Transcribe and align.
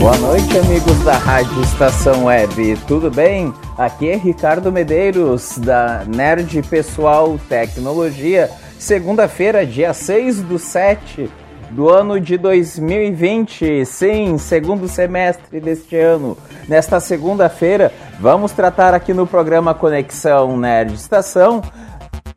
Boa 0.00 0.16
noite, 0.16 0.56
amigos 0.56 0.98
da 1.04 1.12
Rádio 1.12 1.60
Estação 1.60 2.24
Web. 2.24 2.78
Tudo 2.88 3.10
bem? 3.10 3.52
Aqui 3.76 4.08
é 4.08 4.16
Ricardo 4.16 4.72
Medeiros, 4.72 5.58
da 5.58 6.04
Nerd 6.06 6.62
Pessoal 6.62 7.38
Tecnologia. 7.50 8.50
Segunda-feira, 8.78 9.66
dia 9.66 9.92
6 9.92 10.40
do 10.40 10.58
7 10.58 11.30
do 11.72 11.90
ano 11.90 12.18
de 12.18 12.38
2020. 12.38 13.84
Sim, 13.84 14.38
segundo 14.38 14.88
semestre 14.88 15.60
deste 15.60 15.98
ano. 15.98 16.34
Nesta 16.66 16.98
segunda-feira, 16.98 17.92
vamos 18.18 18.52
tratar 18.52 18.94
aqui 18.94 19.12
no 19.12 19.26
programa 19.26 19.74
Conexão 19.74 20.56
Nerd 20.56 20.94
Estação 20.94 21.60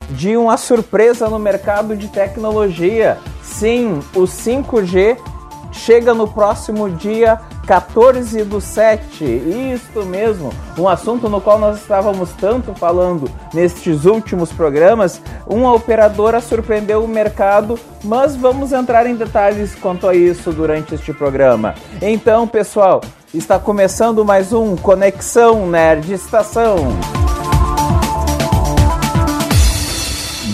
de 0.10 0.36
uma 0.36 0.58
surpresa 0.58 1.30
no 1.30 1.40
mercado 1.40 1.96
de 1.96 2.10
tecnologia. 2.10 3.18
Sim, 3.42 4.02
o 4.14 4.24
5G 4.24 5.18
chega 5.72 6.14
no 6.14 6.28
próximo 6.28 6.90
dia 6.90 7.40
14 7.66 8.44
do 8.44 8.60
7. 8.60 9.24
Isto 9.74 10.06
mesmo, 10.06 10.52
um 10.78 10.88
assunto 10.88 11.30
no 11.30 11.42
qual 11.42 11.60
nós 11.60 11.80
estávamos 11.80 12.30
tanto 12.40 12.74
falando 12.74 13.30
nestes 13.54 14.06
últimos 14.06 14.52
programas. 14.52 15.22
Uma 15.48 15.74
operadora 15.74 16.42
surpreendeu 16.42 17.04
o 17.04 17.08
mercado, 17.08 17.80
mas 18.04 18.36
vamos 18.36 18.72
entrar 18.72 19.08
em 19.08 19.16
detalhes 19.16 19.76
quanto 19.76 20.08
a 20.08 20.16
isso 20.16 20.52
durante 20.52 20.96
este 20.96 21.14
programa. 21.14 21.76
Então, 22.02 22.48
pessoal, 22.48 23.02
está 23.34 23.58
começando 23.58 24.24
mais 24.26 24.52
um 24.52 24.76
Conexão 24.76 25.68
Nerd 25.68 26.12
Estação. 26.14 27.23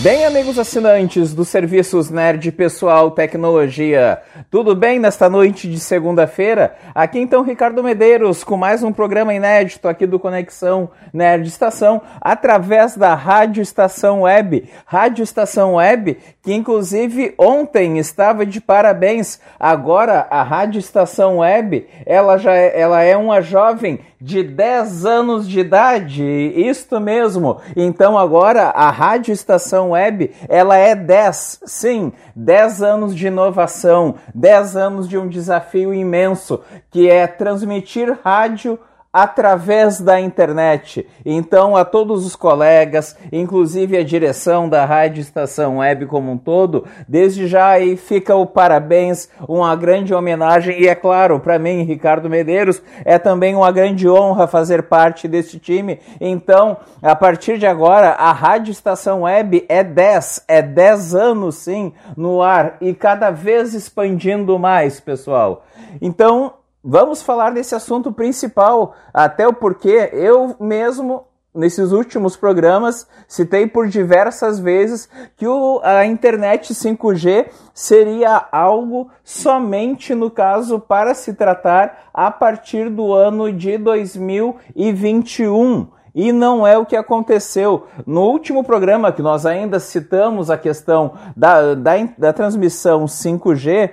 Bem, 0.02 0.24
amigos 0.24 0.58
assinantes 0.58 1.34
dos 1.34 1.48
serviços 1.48 2.08
Nerd 2.08 2.50
Pessoal 2.52 3.10
Tecnologia, 3.10 4.22
tudo 4.50 4.74
bem 4.74 4.98
nesta 4.98 5.28
noite 5.28 5.70
de 5.70 5.78
segunda-feira? 5.78 6.74
Aqui 6.94 7.18
então 7.18 7.42
Ricardo 7.42 7.84
Medeiros 7.84 8.42
com 8.42 8.56
mais 8.56 8.82
um 8.82 8.94
programa 8.94 9.34
inédito 9.34 9.86
aqui 9.86 10.06
do 10.06 10.18
Conexão 10.18 10.90
Nerd 11.12 11.46
Estação, 11.46 12.00
através 12.18 12.96
da 12.96 13.14
Rádio 13.14 13.60
Estação 13.60 14.22
Web. 14.22 14.70
Rádio 14.86 15.22
Estação 15.22 15.74
Web, 15.74 16.16
que 16.42 16.54
inclusive 16.54 17.34
ontem 17.36 17.98
estava 17.98 18.46
de 18.46 18.58
parabéns. 18.58 19.38
Agora 19.58 20.26
a 20.30 20.42
Rádio 20.42 20.78
Estação 20.78 21.40
Web, 21.40 21.86
ela 22.06 22.38
já 22.38 22.54
é, 22.54 22.80
ela 22.80 23.02
é 23.02 23.18
uma 23.18 23.42
jovem 23.42 24.00
de 24.20 24.42
10 24.42 25.06
anos 25.06 25.48
de 25.48 25.60
idade. 25.60 26.22
Isto 26.22 27.00
mesmo. 27.00 27.60
Então 27.74 28.18
agora 28.18 28.64
a 28.70 28.90
Rádio 28.90 29.32
Estação 29.32 29.90
web, 29.90 30.30
ela 30.48 30.76
é 30.76 30.94
10, 30.94 31.60
sim, 31.64 32.12
10 32.36 32.82
anos 32.82 33.14
de 33.14 33.28
inovação, 33.28 34.16
10 34.34 34.76
anos 34.76 35.08
de 35.08 35.16
um 35.16 35.28
desafio 35.28 35.94
imenso, 35.94 36.60
que 36.90 37.08
é 37.08 37.26
transmitir 37.26 38.18
rádio 38.22 38.78
através 39.12 40.00
da 40.00 40.20
internet. 40.20 41.06
Então, 41.24 41.76
a 41.76 41.84
todos 41.84 42.24
os 42.24 42.36
colegas, 42.36 43.16
inclusive 43.32 43.96
a 43.96 44.04
direção 44.04 44.68
da 44.68 44.84
Rádio 44.84 45.20
Estação 45.20 45.78
Web 45.78 46.06
como 46.06 46.30
um 46.30 46.38
todo, 46.38 46.84
desde 47.08 47.48
já 47.48 47.70
aí 47.70 47.96
fica 47.96 48.36
o 48.36 48.46
parabéns, 48.46 49.28
uma 49.48 49.74
grande 49.74 50.14
homenagem 50.14 50.80
e 50.80 50.86
é 50.86 50.94
claro, 50.94 51.40
para 51.40 51.58
mim, 51.58 51.82
Ricardo 51.82 52.30
Medeiros, 52.30 52.80
é 53.04 53.18
também 53.18 53.56
uma 53.56 53.72
grande 53.72 54.08
honra 54.08 54.46
fazer 54.46 54.84
parte 54.84 55.26
desse 55.26 55.58
time. 55.58 55.98
Então, 56.20 56.76
a 57.02 57.16
partir 57.16 57.58
de 57.58 57.66
agora, 57.66 58.10
a 58.10 58.32
Rádio 58.32 58.70
Estação 58.70 59.22
Web 59.22 59.64
é 59.68 59.82
10, 59.82 60.44
é 60.46 60.62
10 60.62 61.14
anos 61.16 61.56
sim 61.56 61.92
no 62.16 62.42
ar 62.42 62.76
e 62.80 62.94
cada 62.94 63.30
vez 63.30 63.74
expandindo 63.74 64.56
mais, 64.56 65.00
pessoal. 65.00 65.64
Então, 66.00 66.54
vamos 66.82 67.22
falar 67.22 67.50
desse 67.50 67.74
assunto 67.74 68.10
principal, 68.12 68.94
até 69.12 69.46
o 69.46 69.52
porquê 69.52 70.08
eu 70.12 70.56
mesmo 70.58 71.26
nesses 71.54 71.92
últimos 71.92 72.36
programas 72.36 73.06
citei 73.26 73.66
por 73.66 73.88
diversas 73.88 74.60
vezes 74.60 75.08
que 75.36 75.46
o, 75.46 75.80
a 75.82 76.06
internet 76.06 76.72
5G 76.72 77.48
seria 77.74 78.46
algo 78.52 79.10
somente 79.24 80.14
no 80.14 80.30
caso 80.30 80.78
para 80.78 81.12
se 81.14 81.34
tratar 81.34 82.10
a 82.14 82.30
partir 82.30 82.88
do 82.88 83.12
ano 83.12 83.52
de 83.52 83.76
2021. 83.78 85.88
E 86.12 86.32
não 86.32 86.66
é 86.66 86.76
o 86.76 86.84
que 86.84 86.96
aconteceu. 86.96 87.86
No 88.04 88.22
último 88.22 88.64
programa, 88.64 89.12
que 89.12 89.22
nós 89.22 89.46
ainda 89.46 89.78
citamos 89.78 90.50
a 90.50 90.58
questão 90.58 91.12
da, 91.36 91.72
da, 91.74 91.92
da 92.18 92.32
transmissão 92.32 93.04
5G, 93.04 93.92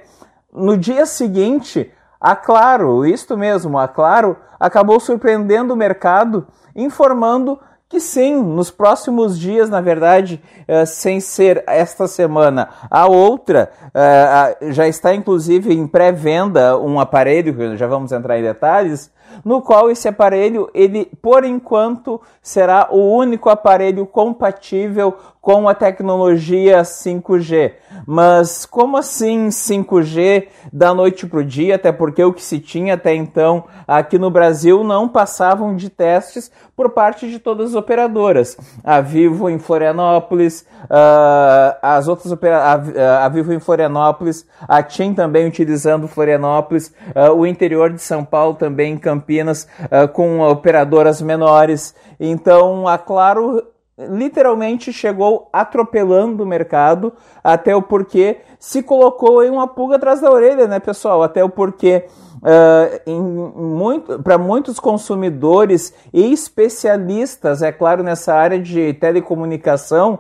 no 0.52 0.76
dia 0.76 1.06
seguinte 1.06 1.92
a 2.20 2.36
Claro, 2.36 3.06
isto 3.06 3.38
mesmo, 3.38 3.78
a 3.78 3.88
Claro 3.88 4.38
acabou 4.60 5.00
surpreendendo 5.00 5.74
o 5.74 5.78
mercado, 5.78 6.48
informando 6.76 7.60
que 7.90 8.02
sim, 8.02 8.36
nos 8.44 8.70
próximos 8.70 9.40
dias, 9.40 9.70
na 9.70 9.80
verdade, 9.80 10.44
uh, 10.68 10.86
sem 10.86 11.22
ser 11.22 11.64
esta 11.66 12.06
semana, 12.06 12.68
a 12.92 13.08
outra 13.08 13.72
uh, 13.88 14.72
já 14.74 14.88
está 14.88 15.16
inclusive 15.16 15.74
em 15.74 15.88
pré-venda 15.88 16.78
um 16.78 17.00
aparelho, 17.00 17.78
já 17.78 17.88
vamos 17.88 18.12
entrar 18.12 18.38
em 18.38 18.44
detalhes, 18.44 19.10
no 19.44 19.62
qual 19.62 19.90
esse 19.90 20.08
aparelho, 20.08 20.70
ele 20.74 21.06
por 21.22 21.46
enquanto 21.46 22.22
será 22.42 22.90
o 22.92 23.16
único 23.16 23.50
aparelho 23.50 24.06
compatível 24.06 25.16
com 25.48 25.70
a 25.70 25.74
tecnologia 25.74 26.82
5G. 26.82 27.72
Mas 28.06 28.66
como 28.66 28.98
assim 28.98 29.48
5G 29.48 30.50
da 30.74 30.94
noite 30.94 31.26
para 31.26 31.40
o 31.40 31.44
dia? 31.46 31.76
Até 31.76 31.90
porque 31.90 32.22
o 32.22 32.34
que 32.34 32.44
se 32.44 32.60
tinha 32.60 32.96
até 32.96 33.16
então 33.16 33.64
aqui 33.88 34.20
no 34.20 34.30
Brasil 34.30 34.84
não 34.84 35.08
passavam 35.08 35.74
de 35.74 35.90
testes 35.90 36.52
por 36.76 36.90
parte 36.90 37.30
de 37.30 37.40
todas 37.40 37.70
as 37.70 37.76
operadoras. 37.76 38.58
A 38.84 39.00
Vivo 39.00 39.50
em 39.50 39.58
Florianópolis, 39.58 40.68
uh, 40.84 41.78
as 41.82 42.10
outras 42.10 42.30
operadoras, 42.30 42.98
a, 42.98 43.30
Vivo 43.30 43.54
em 43.54 43.60
Florianópolis, 43.62 44.46
a 44.68 44.84
TIM 44.84 45.14
também 45.14 45.48
utilizando 45.48 46.10
Florianópolis, 46.10 46.94
uh, 47.16 47.32
o 47.32 47.48
interior 47.48 47.94
de 47.94 48.02
São 48.02 48.26
Paulo 48.26 48.56
também 48.56 48.96
em 48.96 48.98
Campinas, 48.98 49.66
uh, 49.84 50.10
com 50.10 50.42
operadoras 50.42 51.22
menores. 51.22 51.96
Então, 52.20 52.86
a 52.86 52.98
Claro 52.98 53.64
literalmente 53.98 54.94
chegou 54.94 55.50
atropelando 55.52 56.44
o 56.44 56.46
mercado, 56.46 57.14
até 57.44 57.76
o 57.76 57.82
porquê 57.82 58.42
se 58.60 58.84
colocou 58.84 59.44
em 59.44 59.50
uma 59.50 59.68
pulga 59.68 59.96
atrás 59.96 60.22
da 60.22 60.32
orelha, 60.32 60.68
né, 60.68 60.80
pessoal? 60.80 61.24
Até 61.24 61.44
o 61.44 61.50
porquê. 61.50 62.06
Uh, 62.38 63.12
muito, 63.60 64.22
para 64.22 64.38
muitos 64.38 64.80
consumidores 64.80 65.92
e 66.14 66.32
especialistas, 66.32 67.64
é 67.64 67.72
claro, 67.72 68.04
nessa 68.04 68.32
área 68.36 68.60
de 68.60 68.94
telecomunicação, 68.94 70.20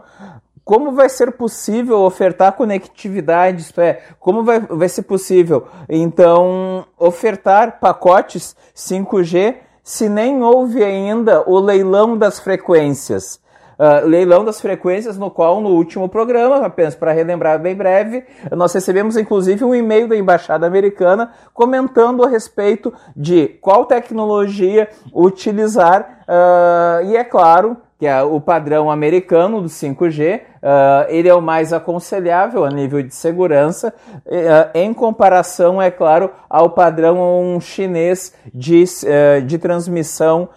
como 0.65 0.93
vai 0.93 1.09
ser 1.09 1.33
possível 1.33 1.99
ofertar 1.99 2.53
conectividade, 2.53 3.71
é, 3.77 4.01
como 4.19 4.43
vai, 4.43 4.59
vai 4.59 4.89
ser 4.89 5.03
possível, 5.03 5.67
então, 5.87 6.85
ofertar 6.97 7.79
pacotes 7.79 8.55
5G 8.75 9.57
se 9.83 10.09
nem 10.09 10.41
houve 10.41 10.83
ainda 10.83 11.47
o 11.47 11.59
leilão 11.59 12.17
das 12.17 12.39
frequências 12.39 13.39
uh, 13.77 14.05
leilão 14.05 14.43
das 14.43 14.59
frequências, 14.59 15.17
no 15.17 15.29
qual 15.29 15.61
no 15.61 15.69
último 15.69 16.09
programa, 16.09 16.65
apenas 16.65 16.95
para 16.95 17.11
relembrar 17.11 17.59
bem 17.59 17.75
breve, 17.75 18.23
nós 18.51 18.73
recebemos 18.73 19.17
inclusive 19.17 19.63
um 19.63 19.75
e-mail 19.75 20.07
da 20.07 20.15
Embaixada 20.15 20.65
Americana 20.65 21.31
comentando 21.53 22.23
a 22.23 22.27
respeito 22.27 22.93
de 23.15 23.47
qual 23.61 23.85
tecnologia 23.85 24.89
utilizar, 25.13 26.23
uh, 26.27 27.05
e 27.05 27.15
é 27.15 27.23
claro 27.23 27.77
que 27.97 28.05
é 28.05 28.21
o 28.21 28.39
padrão 28.39 28.91
americano 28.91 29.59
do 29.59 29.67
5G, 29.67 30.39
uh, 30.39 31.09
ele 31.09 31.27
é 31.27 31.33
o 31.33 31.41
mais 31.41 31.73
aconselhável 31.73 32.63
a 32.63 32.69
nível 32.69 33.01
de 33.01 33.13
segurança, 33.13 33.91
uh, 34.25 34.69
em 34.75 34.93
comparação, 34.93 35.81
é 35.81 35.89
claro, 35.89 36.29
ao 36.47 36.69
padrão 36.69 37.57
chinês 37.59 38.35
de, 38.53 38.83
uh, 38.83 39.41
de 39.41 39.57
transmissão 39.57 40.49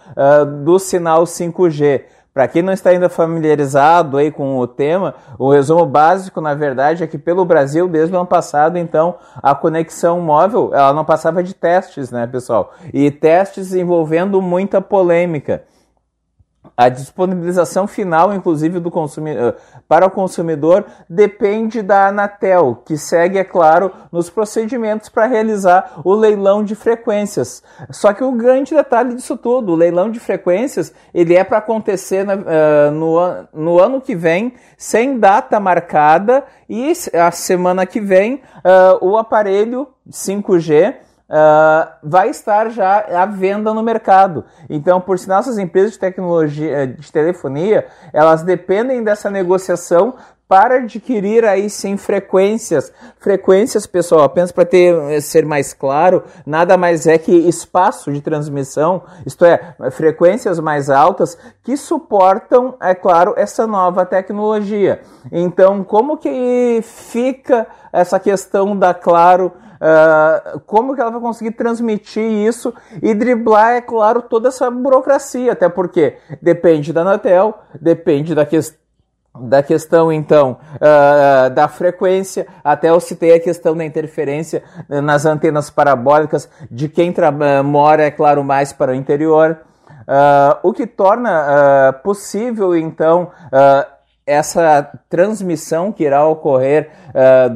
do 0.65 0.79
sinal 0.79 1.25
5G. 1.25 2.03
Para 2.33 2.47
quem 2.47 2.63
não 2.63 2.73
está 2.73 2.91
ainda 2.91 3.09
familiarizado 3.09 4.17
aí 4.17 4.31
com 4.31 4.57
o 4.59 4.67
tema, 4.67 5.15
o 5.37 5.51
resumo 5.51 5.85
básico, 5.85 6.41
na 6.41 6.55
verdade, 6.55 7.03
é 7.03 7.07
que 7.07 7.19
pelo 7.19 7.45
Brasil, 7.45 7.89
desde 7.89 8.15
o 8.15 8.19
ano 8.19 8.27
passado, 8.27 8.79
então, 8.79 9.17
a 9.43 9.53
conexão 9.53 10.21
móvel, 10.21 10.71
ela 10.73 10.93
não 10.93 11.05
passava 11.05 11.43
de 11.43 11.53
testes, 11.53 12.11
né, 12.13 12.29
pessoal? 12.29 12.73
E 12.95 13.11
testes 13.11 13.75
envolvendo 13.75 14.41
muita 14.41 14.81
polêmica. 14.81 15.65
A 16.77 16.89
disponibilização 16.89 17.87
final, 17.87 18.35
inclusive, 18.35 18.81
do 18.81 18.91
consumidor, 18.91 19.57
para 19.89 20.07
o 20.07 20.11
consumidor 20.11 20.85
depende 21.09 21.83
da 21.83 22.09
Anatel, 22.09 22.83
que 22.87 22.97
segue, 22.97 23.39
é 23.39 23.45
claro, 23.45 23.91
nos 24.13 24.31
procedimentos 24.31 25.09
para 25.09 25.27
realizar 25.27 26.01
o 26.05 26.15
leilão 26.15 26.63
de 26.63 26.75
frequências. 26.75 27.63
Só 27.91 28.13
que 28.13 28.25
o 28.25 28.33
grande 28.33 28.75
detalhe 28.75 29.15
disso 29.15 29.37
tudo, 29.37 29.73
o 29.73 29.77
leilão 29.77 30.11
de 30.11 30.21
frequências, 30.21 30.93
ele 31.13 31.35
é 31.35 31.45
para 31.45 31.59
acontecer 31.59 32.25
na, 32.25 32.35
uh, 32.35 32.91
no, 32.91 33.19
no 33.53 33.79
ano 33.79 34.01
que 34.01 34.15
vem, 34.15 34.55
sem 34.77 35.19
data 35.19 35.59
marcada, 35.61 36.45
e 36.69 36.93
a 37.15 37.31
semana 37.31 37.85
que 37.85 38.01
vem 38.01 38.35
uh, 38.35 39.07
o 39.07 39.17
aparelho 39.17 39.89
5G 40.11 40.95
Uh, 41.31 41.89
vai 42.03 42.29
estar 42.29 42.71
já 42.71 43.07
à 43.23 43.25
venda 43.25 43.73
no 43.73 43.85
mercado. 43.85 44.45
Então, 44.69 45.01
por 45.01 45.17
sinal, 45.17 45.39
essas 45.39 45.59
empresas 45.59 45.93
de 45.93 45.99
tecnologia, 46.01 46.71
eh, 46.83 46.87
de 46.87 47.13
telefonia, 47.13 47.87
elas 48.13 48.43
dependem 48.43 49.05
dessa 49.05 49.31
negociação 49.31 50.17
para 50.49 50.79
adquirir 50.79 51.45
aí 51.45 51.71
sim 51.71 51.97
frequências. 51.97 52.93
Frequências, 53.21 53.87
pessoal, 53.87 54.25
apenas 54.25 54.51
para 54.51 54.65
ter 54.65 54.93
eh, 54.93 55.21
ser 55.21 55.47
mais 55.47 55.73
claro, 55.73 56.25
nada 56.45 56.77
mais 56.77 57.07
é 57.07 57.17
que 57.17 57.31
espaço 57.31 58.11
de 58.11 58.21
transmissão, 58.21 59.05
isto 59.25 59.45
é, 59.45 59.77
frequências 59.93 60.59
mais 60.59 60.91
altas 60.91 61.39
que 61.63 61.77
suportam, 61.77 62.75
é 62.81 62.93
claro, 62.93 63.35
essa 63.37 63.65
nova 63.69 64.05
tecnologia. 64.05 65.01
Então, 65.31 65.85
como 65.85 66.17
que 66.17 66.81
fica 66.83 67.69
essa 67.93 68.19
questão 68.19 68.77
da 68.77 68.93
Claro 68.93 69.53
Uh, 69.81 70.61
como 70.67 70.95
que 70.95 71.01
ela 71.01 71.11
vai 71.11 71.21
conseguir 71.23 71.53
transmitir 71.53 72.23
isso 72.23 72.75
e 73.03 73.15
driblar, 73.15 73.77
é 73.77 73.81
claro, 73.81 74.21
toda 74.21 74.49
essa 74.49 74.71
burocracia, 74.71 75.53
até 75.53 75.71
porque 75.71 76.19
depende 76.43 76.93
da 76.93 77.01
Anatel, 77.01 77.59
depende 77.81 78.35
da 78.35 78.45
questão 78.45 78.79
da 79.43 79.63
questão 79.63 80.13
então 80.13 80.59
uh, 80.75 81.49
da 81.51 81.69
frequência, 81.69 82.49
até 82.65 82.91
eu 82.91 82.99
citei 82.99 83.33
a 83.33 83.41
questão 83.41 83.77
da 83.77 83.85
interferência 83.85 84.63
nas 84.89 85.25
antenas 85.25 85.71
parabólicas 85.71 86.51
de 86.69 86.89
quem 86.89 87.15
mora, 87.65 88.03
é 88.03 88.11
claro, 88.11 88.43
mais 88.43 88.73
para 88.73 88.91
o 88.91 88.95
interior, 88.95 89.61
uh, 90.03 90.59
o 90.65 90.73
que 90.73 90.85
torna 90.85 91.93
possível 92.03 92.77
então 92.77 93.31
essa 94.27 94.91
transmissão 95.09 95.93
que 95.93 96.03
irá 96.03 96.27
ocorrer 96.27 96.91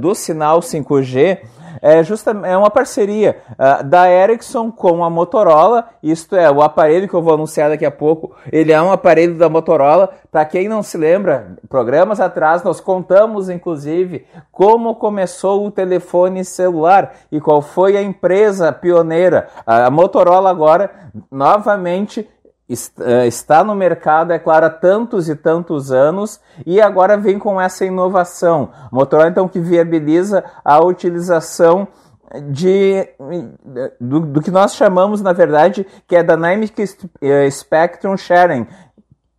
do 0.01 0.15
sinal 0.15 0.61
5G 0.61 1.41
é, 1.81 2.03
justamente, 2.03 2.51
é 2.51 2.57
uma 2.57 2.71
parceria 2.71 3.39
uh, 3.53 3.85
da 3.85 4.11
Ericsson 4.11 4.71
com 4.71 5.05
a 5.05 5.11
Motorola. 5.11 5.89
Isto 6.03 6.37
é, 6.37 6.51
o 6.51 6.63
aparelho 6.63 7.09
que 7.09 7.15
eu 7.15 7.23
vou 7.23 7.35
anunciar 7.35 7.71
daqui 7.71 7.85
a 7.85 7.91
pouco, 7.91 8.35
ele 8.53 8.73
é 8.73 8.81
um 8.81 8.93
aparelho 8.93 9.37
da 9.37 9.49
Motorola. 9.49 10.11
Para 10.31 10.45
quem 10.45 10.69
não 10.69 10.83
se 10.83 10.97
lembra, 10.97 11.57
programas 11.69 12.21
atrás 12.21 12.63
nós 12.63 12.81
contamos, 12.81 13.49
inclusive, 13.49 14.27
como 14.51 14.97
começou 14.97 15.67
o 15.67 15.71
telefone 15.71 16.45
celular 16.45 17.15
e 17.31 17.41
qual 17.41 17.63
foi 17.63 17.97
a 17.97 18.03
empresa 18.03 18.73
pioneira. 18.73 19.49
A 19.67 19.91
Motorola 19.91 20.51
agora, 20.51 20.91
novamente, 21.31 22.29
está 22.69 23.63
no 23.63 23.75
mercado, 23.75 24.33
é 24.33 24.39
claro, 24.39 24.67
há 24.67 24.71
tantos 24.71 25.29
e 25.29 25.37
tantos 25.37 25.93
anos 25.93 26.41
e 26.65 26.81
agora 26.81 27.17
vem 27.17 27.39
com 27.39 27.61
essa 27.61 27.85
inovação. 27.85 28.71
Motorola, 28.91 29.29
então, 29.29 29.49
que 29.49 29.61
viabiliza 29.61 30.43
a 30.65 30.83
utilização 30.83 31.87
de, 32.51 33.07
do, 34.01 34.21
do, 34.21 34.43
que 34.43 34.51
nós 34.51 34.75
chamamos, 34.75 35.21
na 35.21 35.33
verdade, 35.33 35.87
que 36.07 36.17
é 36.17 36.23
Dynamic 36.23 36.75
eh, 37.21 37.51
Spectrum 37.51 38.17
Sharing, 38.17 38.67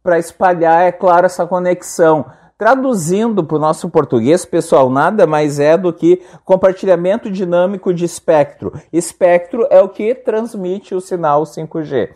para 0.04 0.20
espalhar, 0.20 0.84
é 0.84 0.92
claro, 0.92 1.26
essa 1.26 1.48
conexão. 1.48 2.26
Traduzindo 2.58 3.44
para 3.44 3.58
o 3.58 3.60
nosso 3.60 3.90
português, 3.90 4.46
pessoal, 4.46 4.90
nada 4.90 5.28
mais 5.28 5.60
é 5.60 5.76
do 5.76 5.92
que 5.92 6.22
compartilhamento 6.46 7.30
dinâmico 7.30 7.94
de 7.94 8.06
espectro. 8.06 8.72
Espectro 8.94 9.68
é 9.70 9.82
o 9.82 9.90
que 9.90 10.16
transmite 10.16 10.96
o 10.96 11.02
sinal 11.02 11.44
5G. 11.44 12.12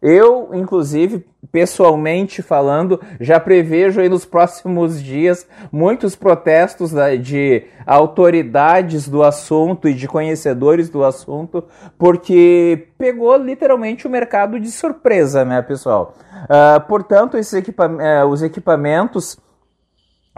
Eu, 0.00 0.50
inclusive, 0.52 1.26
pessoalmente 1.50 2.40
falando, 2.40 3.00
já 3.20 3.40
prevejo 3.40 4.00
aí 4.00 4.08
nos 4.08 4.24
próximos 4.24 5.02
dias 5.02 5.46
muitos 5.72 6.14
protestos 6.14 6.92
de 7.20 7.64
autoridades 7.84 9.08
do 9.08 9.24
assunto 9.24 9.88
e 9.88 9.94
de 9.94 10.06
conhecedores 10.06 10.88
do 10.88 11.02
assunto, 11.02 11.64
porque 11.98 12.88
pegou 12.96 13.36
literalmente 13.36 14.06
o 14.06 14.10
mercado 14.10 14.60
de 14.60 14.70
surpresa, 14.70 15.44
né, 15.44 15.62
pessoal? 15.62 16.14
Uh, 16.44 16.80
portanto, 16.86 17.36
esses 17.36 17.54
equipa 17.54 17.88
uh, 17.88 18.26
os 18.28 18.42
equipamentos 18.42 19.36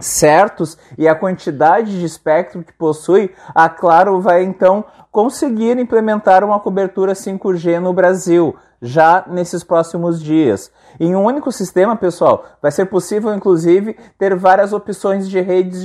certos 0.01 0.77
e 0.97 1.07
a 1.07 1.15
quantidade 1.15 1.99
de 1.99 2.05
espectro 2.05 2.63
que 2.63 2.73
possui, 2.73 3.33
a 3.55 3.69
Claro 3.69 4.19
vai 4.19 4.43
então 4.43 4.83
conseguir 5.11 5.77
implementar 5.77 6.43
uma 6.43 6.59
cobertura 6.59 7.13
5G 7.13 7.79
no 7.79 7.93
Brasil 7.93 8.55
já 8.81 9.23
nesses 9.27 9.63
próximos 9.63 10.21
dias. 10.21 10.71
Em 10.99 11.15
um 11.15 11.23
único 11.23 11.51
sistema, 11.51 11.95
pessoal, 11.95 12.45
vai 12.61 12.71
ser 12.71 12.85
possível, 12.85 13.33
inclusive, 13.33 13.95
ter 14.17 14.35
várias 14.35 14.73
opções 14.73 15.29
de 15.29 15.39
redes 15.39 15.81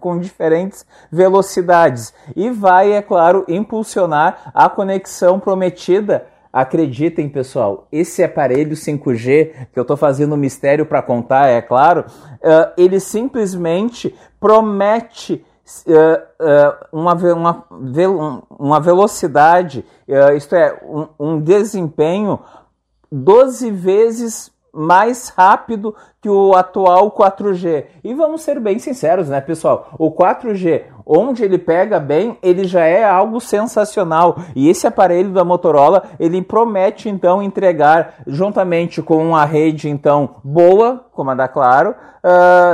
com 0.00 0.18
diferentes 0.18 0.84
velocidades 1.10 2.12
e 2.34 2.50
vai, 2.50 2.92
é 2.92 3.02
claro, 3.02 3.44
impulsionar 3.46 4.50
a 4.52 4.68
conexão 4.68 5.38
prometida. 5.38 6.26
Acreditem, 6.52 7.28
pessoal, 7.28 7.86
esse 7.92 8.24
aparelho 8.24 8.74
5G 8.74 9.68
que 9.72 9.78
eu 9.78 9.82
estou 9.82 9.96
fazendo 9.96 10.34
um 10.34 10.38
mistério 10.38 10.86
para 10.86 11.02
contar, 11.02 11.48
é 11.48 11.60
claro, 11.60 12.04
uh, 12.06 12.72
ele 12.76 12.98
simplesmente 12.98 14.14
promete 14.40 15.44
uh, 15.86 15.92
uh, 15.92 16.86
uma, 16.90 17.14
uma, 17.14 17.66
uma 18.50 18.80
velocidade, 18.80 19.84
isto 20.34 20.54
é, 20.54 20.80
um, 20.82 21.08
um 21.18 21.40
desempenho 21.40 22.40
12 23.12 23.70
vezes 23.70 24.50
mais 24.72 25.28
rápido 25.30 25.94
que 26.20 26.28
o 26.28 26.54
atual 26.54 27.10
4G. 27.10 27.86
E 28.04 28.14
vamos 28.14 28.42
ser 28.42 28.60
bem 28.60 28.78
sinceros, 28.78 29.28
né, 29.28 29.40
pessoal? 29.40 29.88
O 29.98 30.12
4G, 30.12 30.84
onde 31.08 31.42
ele 31.42 31.56
pega 31.56 31.98
bem, 31.98 32.36
ele 32.42 32.64
já 32.64 32.84
é 32.84 33.02
algo 33.02 33.40
sensacional. 33.40 34.36
E 34.54 34.68
esse 34.68 34.86
aparelho 34.86 35.30
da 35.30 35.42
Motorola, 35.42 36.04
ele 36.20 36.42
promete 36.42 37.08
então 37.08 37.42
entregar, 37.42 38.16
juntamente 38.26 39.00
com 39.00 39.26
uma 39.26 39.44
rede 39.46 39.88
então 39.88 40.36
boa, 40.44 41.06
como 41.12 41.30
a 41.30 41.34
da 41.34 41.48
Claro, 41.48 41.90
uh, 41.90 41.94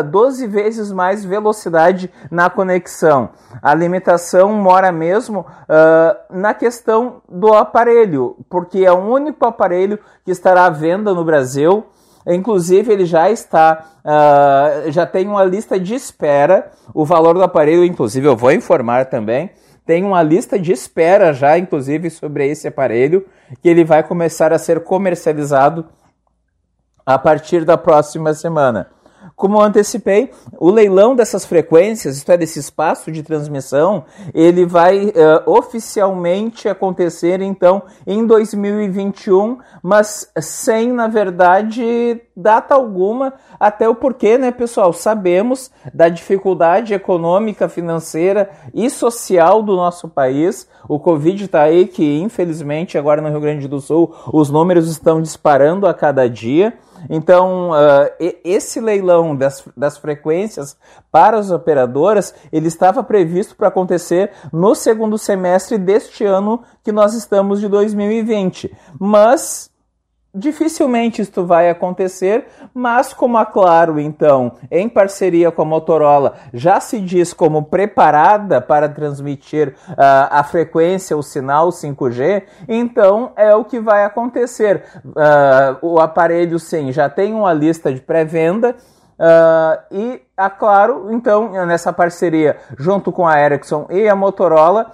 ah, 0.01 0.03
12 0.03 0.47
vezes 0.49 0.91
mais 0.91 1.25
velocidade 1.25 2.11
na 2.31 2.51
conexão. 2.51 3.31
A 3.63 3.73
limitação 3.73 4.53
mora 4.53 4.91
mesmo 4.91 5.41
uh, 5.41 6.35
na 6.37 6.53
questão 6.53 7.23
do 7.29 7.55
aparelho, 7.55 8.37
porque 8.51 8.85
é 8.85 8.93
o 8.93 8.99
único 8.99 9.47
aparelho 9.47 9.99
que 10.25 10.33
estará 10.33 10.67
à 10.67 10.71
venda 10.71 11.15
no 11.15 11.25
Brasil 11.25 11.87
Inclusive, 12.27 12.93
ele 12.93 13.05
já 13.05 13.31
está, 13.31 13.85
uh, 14.05 14.91
já 14.91 15.07
tem 15.07 15.27
uma 15.27 15.45
lista 15.45 15.79
de 15.79 15.95
espera. 15.95 16.71
O 16.95 17.05
valor 17.05 17.35
do 17.35 17.43
aparelho, 17.43 17.85
inclusive, 17.85 18.27
eu 18.27 18.37
vou 18.37 18.51
informar 18.53 19.07
também. 19.07 19.51
Tem 19.85 20.03
uma 20.03 20.23
lista 20.23 20.59
de 20.59 20.73
espera 20.73 21.35
já, 21.35 21.59
inclusive, 21.59 22.09
sobre 22.09 22.49
esse 22.49 22.67
aparelho, 22.67 23.27
que 23.61 23.69
ele 23.69 23.85
vai 23.85 24.03
começar 24.03 24.53
a 24.53 24.59
ser 24.59 24.81
comercializado 24.81 25.87
a 27.05 27.19
partir 27.19 27.65
da 27.65 27.77
próxima 27.77 28.33
semana. 28.33 28.89
Como 29.37 29.57
eu 29.57 29.63
antecipei, 29.63 30.31
o 30.59 30.71
leilão 30.71 31.15
dessas 31.15 31.45
frequências, 31.45 32.17
isto 32.17 32.31
é, 32.31 32.37
desse 32.37 32.59
espaço 32.59 33.11
de 33.11 33.23
transmissão, 33.23 34.05
ele 34.33 34.65
vai 34.65 35.07
uh, 35.07 35.13
oficialmente 35.47 36.69
acontecer 36.69 37.41
então 37.41 37.83
em 38.07 38.27
2021, 38.27 39.59
mas 39.83 40.31
sem, 40.41 40.93
na 40.93 41.09
verdade, 41.09 42.21
data 42.37 42.75
alguma, 42.75 43.35
até 43.59 43.89
o 43.89 43.95
porquê, 43.95 44.39
né, 44.39 44.51
pessoal? 44.51 44.93
Sabemos 44.93 45.71
da 45.93 46.09
dificuldade 46.09 46.95
econômica, 46.95 47.69
financeira 47.69 48.51
e 48.73 48.91
social 48.91 49.63
do 49.63 49.77
nosso 49.77 50.09
país. 50.09 50.69
O 50.89 50.99
Covid 50.99 51.45
está 51.45 51.63
aí 51.63 51.87
que, 51.87 52.19
infelizmente, 52.21 52.99
agora 52.99 53.21
no 53.21 53.29
Rio 53.29 53.41
Grande 53.41 53.69
do 53.69 53.81
Sul, 53.81 54.15
os 54.33 54.51
números 54.51 54.89
estão 54.89 55.21
disparando 55.21 55.87
a 55.87 55.95
cada 55.95 56.29
dia. 56.29 56.75
Então, 57.09 57.71
uh, 57.71 58.11
esse 58.45 58.81
leilão 58.81 59.35
das, 59.37 59.65
das 59.77 59.99
frequências 59.99 60.77
para 61.11 61.39
as 61.39 61.51
operadoras, 61.51 62.35
ele 62.53 62.69
estava 62.69 63.03
previsto 63.03 63.57
para 63.57 63.69
acontecer 63.69 64.31
no 64.53 64.75
segundo 64.75 65.19
semestre 65.19 65.79
deste 65.79 66.25
ano 66.25 66.63
que 66.83 66.93
nós 66.93 67.15
estamos 67.15 67.61
de 67.61 67.69
2020. 67.69 68.75
Mas 68.99 69.71
Dificilmente 70.35 71.23
isto 71.23 71.47
vai 71.47 71.71
acontecer, 71.71 72.47
mas 72.75 73.13
como 73.13 73.39
a 73.39 73.47
Claro, 73.47 74.01
então, 74.01 74.53
em 74.69 74.89
parceria 74.89 75.53
com 75.53 75.63
a 75.63 75.65
Motorola, 75.65 76.35
já 76.53 76.81
se 76.81 76.99
diz 76.99 77.33
como 77.33 77.63
preparada 77.63 78.61
para 78.61 78.89
transmitir 78.89 79.69
uh, 79.91 79.95
a 80.31 80.43
frequência, 80.43 81.17
o 81.17 81.23
sinal 81.23 81.69
5G, 81.69 82.43
então 82.67 83.31
é 83.37 83.55
o 83.55 83.65
que 83.65 83.79
vai 83.79 84.05
acontecer. 84.05 84.83
Uh, 85.05 85.79
o 85.81 86.01
aparelho, 86.01 86.59
sim, 86.59 86.91
já 86.91 87.09
tem 87.09 87.33
uma 87.33 87.53
lista 87.53 87.95
de 87.95 88.01
pré-venda. 88.01 88.75
Uh, 89.17 89.95
e 89.95 90.23
a 90.37 90.51
Claro, 90.51 91.13
então, 91.13 91.65
nessa 91.65 91.93
parceria 91.93 92.57
junto 92.77 93.13
com 93.13 93.25
a 93.25 93.41
Ericsson 93.41 93.87
e 93.89 94.09
a 94.09 94.17
Motorola, 94.17 94.91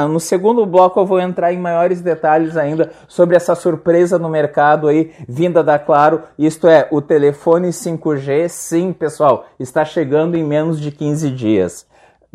no 0.10 0.20
segundo 0.20 0.66
bloco 0.66 0.98
eu 0.98 1.06
vou 1.06 1.20
entrar 1.20 1.52
em 1.52 1.60
maiores 1.60 2.00
detalhes 2.00 2.56
ainda 2.56 2.90
sobre 3.06 3.36
essa 3.36 3.54
surpresa 3.54 4.18
no 4.18 4.30
mercado 4.30 4.88
aí, 4.88 5.12
vinda 5.28 5.62
da 5.62 5.78
Claro. 5.78 6.22
Isto 6.40 6.70
é, 6.70 6.88
o 6.90 7.02
telefone 7.02 7.68
5G, 7.68 8.48
sim, 8.48 8.94
pessoal, 8.94 9.46
está 9.60 9.84
chegando 9.84 10.38
em 10.38 10.44
menos 10.44 10.80
de 10.80 10.90
15 10.90 11.32
dias. 11.32 11.86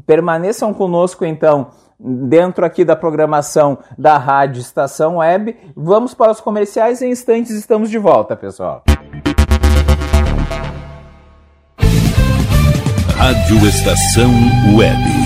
Permaneçam 0.07 0.75
conosco 0.75 1.25
então 1.25 1.69
dentro 1.99 2.67
aqui 2.67 2.85
da 2.85 2.95
programação 2.95 3.79
da 3.97 4.19
Rádio 4.19 4.61
Estação 4.61 5.17
Web. 5.17 5.57
Vamos 5.75 6.13
para 6.13 6.33
os 6.33 6.41
comerciais 6.43 7.01
em 7.01 7.13
instantes 7.13 7.53
estamos 7.53 7.89
de 7.89 7.97
volta, 7.97 8.37
pessoal. 8.37 8.83
Rádio 13.17 13.67
Estação 13.67 14.31
Web. 14.77 15.26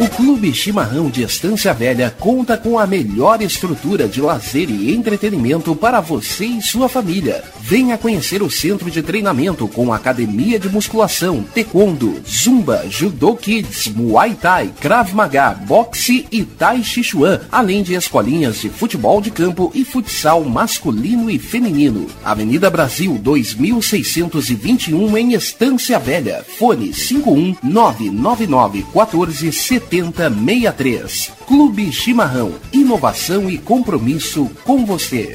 O 0.00 0.08
Clube 0.10 0.54
Chimarrão 0.54 1.10
de 1.10 1.24
Estância 1.24 1.74
Velha 1.74 2.14
conta 2.20 2.56
com 2.56 2.78
a 2.78 2.86
melhor 2.86 3.42
estrutura 3.42 4.06
de 4.06 4.20
lazer 4.20 4.70
e 4.70 4.94
entretenimento 4.94 5.74
para 5.74 6.00
você 6.00 6.44
e 6.44 6.62
sua 6.62 6.88
família. 6.88 7.42
Venha 7.68 7.98
conhecer 7.98 8.42
o 8.42 8.50
centro 8.50 8.90
de 8.90 9.02
treinamento 9.02 9.68
com 9.68 9.92
academia 9.92 10.58
de 10.58 10.70
musculação, 10.70 11.44
taekwondo, 11.54 12.18
zumba, 12.26 12.86
judô 12.88 13.36
kids, 13.36 13.88
muay 13.88 14.34
thai, 14.34 14.72
krav 14.80 15.14
maga, 15.14 15.50
boxe 15.50 16.26
e 16.32 16.44
tai 16.44 16.82
chi 16.82 17.04
chuan, 17.04 17.42
além 17.52 17.82
de 17.82 17.92
escolinhas 17.92 18.62
de 18.62 18.70
futebol 18.70 19.20
de 19.20 19.30
campo 19.30 19.70
e 19.74 19.84
futsal 19.84 20.42
masculino 20.44 21.30
e 21.30 21.38
feminino. 21.38 22.06
Avenida 22.24 22.70
Brasil 22.70 23.18
2621 23.18 25.18
em 25.18 25.34
Estância 25.34 25.98
Velha. 25.98 26.42
Fone 26.58 26.94
51 26.94 27.54
999 27.62 28.86
14 28.94 29.52
7063. 29.52 31.32
Clube 31.46 31.92
Chimarrão. 31.92 32.54
Inovação 32.72 33.50
e 33.50 33.58
compromisso 33.58 34.50
com 34.64 34.86
você. 34.86 35.34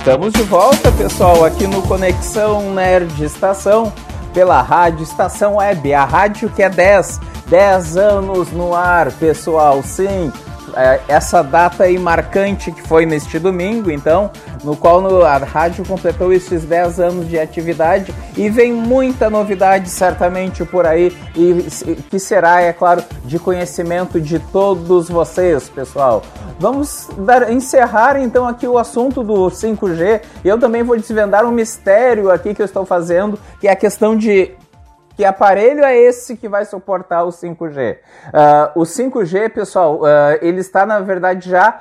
Estamos 0.00 0.32
de 0.32 0.42
volta, 0.44 0.90
pessoal, 0.92 1.44
aqui 1.44 1.66
no 1.66 1.82
Conexão 1.82 2.72
Nerd 2.72 3.22
Estação, 3.22 3.92
pela 4.32 4.62
Rádio 4.62 5.02
Estação 5.02 5.56
Web, 5.56 5.92
a 5.92 6.06
rádio 6.06 6.48
que 6.48 6.62
é 6.62 6.70
10, 6.70 7.20
10 7.48 7.96
anos 7.98 8.50
no 8.50 8.74
ar, 8.74 9.12
pessoal, 9.12 9.82
sim. 9.82 10.32
É, 10.76 11.00
Essa 11.08 11.42
data 11.42 11.84
aí 11.84 11.98
marcante 11.98 12.70
que 12.72 12.82
foi 12.82 13.06
neste 13.06 13.38
domingo, 13.38 13.90
então, 13.90 14.30
no 14.64 14.76
qual 14.76 15.24
a 15.24 15.36
rádio 15.38 15.84
completou 15.86 16.32
esses 16.32 16.64
10 16.64 17.00
anos 17.00 17.28
de 17.28 17.38
atividade 17.38 18.14
e 18.36 18.48
vem 18.48 18.72
muita 18.72 19.30
novidade 19.30 19.88
certamente 19.88 20.64
por 20.64 20.86
aí 20.86 21.16
e 21.34 21.66
que 22.10 22.18
será, 22.18 22.60
é 22.60 22.72
claro, 22.72 23.02
de 23.24 23.38
conhecimento 23.38 24.20
de 24.20 24.38
todos 24.38 25.08
vocês, 25.08 25.68
pessoal. 25.68 26.22
Vamos 26.58 27.08
dar- 27.16 27.50
encerrar 27.50 28.20
então 28.20 28.46
aqui 28.46 28.66
o 28.66 28.78
assunto 28.78 29.22
do 29.22 29.50
5G. 29.50 30.20
Eu 30.44 30.58
também 30.58 30.82
vou 30.82 30.96
desvendar 30.96 31.46
um 31.46 31.50
mistério 31.50 32.30
aqui 32.30 32.54
que 32.54 32.60
eu 32.60 32.66
estou 32.66 32.84
fazendo, 32.84 33.38
que 33.60 33.66
é 33.66 33.72
a 33.72 33.76
questão 33.76 34.14
de 34.16 34.52
que 35.20 35.24
aparelho 35.26 35.84
é 35.84 35.94
esse 35.94 36.34
que 36.34 36.48
vai 36.48 36.64
suportar 36.64 37.24
o 37.24 37.28
5G? 37.28 37.98
Ah, 38.32 38.72
o 38.74 38.84
5G, 38.84 39.50
pessoal, 39.50 40.00
ah, 40.02 40.38
ele 40.40 40.60
está 40.60 40.86
na 40.86 40.98
verdade 41.00 41.50
já 41.50 41.78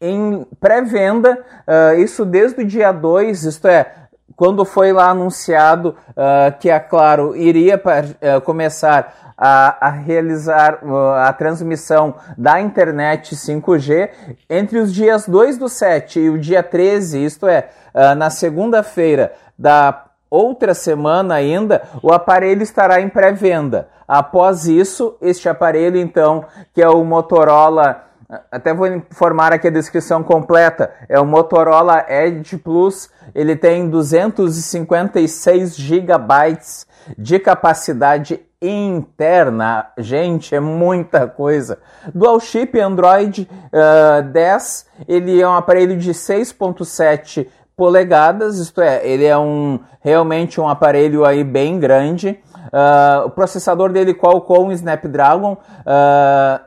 em 0.00 0.46
pré-venda, 0.58 1.44
ah, 1.66 1.94
isso 1.96 2.24
desde 2.24 2.62
o 2.62 2.66
dia 2.66 2.90
2, 2.90 3.44
isto 3.44 3.68
é, 3.68 3.92
quando 4.34 4.64
foi 4.64 4.94
lá 4.94 5.10
anunciado 5.10 5.94
ah, 6.16 6.54
que 6.58 6.70
a 6.70 6.80
Claro 6.80 7.36
iria 7.36 7.78
ah, 7.84 8.40
começar 8.40 9.34
a, 9.36 9.88
a 9.88 9.90
realizar 9.90 10.78
ah, 10.82 11.28
a 11.28 11.32
transmissão 11.34 12.14
da 12.38 12.62
internet 12.62 13.36
5G 13.36 14.08
entre 14.48 14.78
os 14.78 14.90
dias 14.90 15.28
2 15.28 15.58
do 15.58 15.68
7 15.68 16.18
e 16.18 16.30
o 16.30 16.38
dia 16.38 16.62
13, 16.62 17.22
isto 17.22 17.46
é, 17.46 17.68
na 18.16 18.30
segunda-feira 18.30 19.34
da 19.58 20.06
outra 20.30 20.72
semana 20.72 21.34
ainda, 21.34 21.82
o 22.02 22.12
aparelho 22.12 22.62
estará 22.62 23.00
em 23.00 23.08
pré-venda. 23.08 23.88
Após 24.06 24.66
isso, 24.66 25.16
este 25.20 25.48
aparelho, 25.48 25.96
então, 25.96 26.44
que 26.72 26.82
é 26.82 26.88
o 26.88 27.04
Motorola. 27.04 28.04
Até 28.50 28.72
vou 28.72 28.86
informar 28.86 29.52
aqui 29.52 29.68
a 29.68 29.72
descrição 29.72 30.22
completa. 30.22 30.92
É 31.08 31.18
o 31.18 31.26
Motorola 31.26 32.06
Edge 32.08 32.56
Plus. 32.56 33.10
Ele 33.34 33.56
tem 33.56 33.88
256 33.88 35.76
gigabytes 35.76 36.86
de 37.16 37.38
capacidade 37.38 38.40
interna. 38.62 39.86
Gente, 39.96 40.54
é 40.54 40.60
muita 40.60 41.26
coisa. 41.26 41.78
Dual 42.14 42.38
chip 42.40 42.78
Android 42.78 43.48
ah, 43.72 44.20
10. 44.20 44.86
Ele 45.08 45.40
é 45.40 45.48
um 45.48 45.54
aparelho 45.54 45.96
de 45.96 46.10
6.7 46.10 47.48
polegadas, 47.80 48.58
isto 48.58 48.82
é, 48.82 49.00
ele 49.08 49.24
é 49.24 49.38
um 49.38 49.80
realmente 50.02 50.60
um 50.60 50.68
aparelho 50.68 51.24
aí 51.24 51.42
bem 51.42 51.80
grande. 51.80 52.38
Ah, 52.70 53.22
o 53.24 53.30
processador 53.30 53.90
dele 53.90 54.12
Qualcomm 54.12 54.70
Snapdragon. 54.70 55.56
ah, 55.86 56.60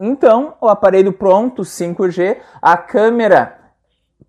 então, 0.00 0.54
o 0.62 0.68
aparelho 0.68 1.12
pronto, 1.12 1.62
5G, 1.62 2.38
a 2.62 2.78
câmera 2.78 3.58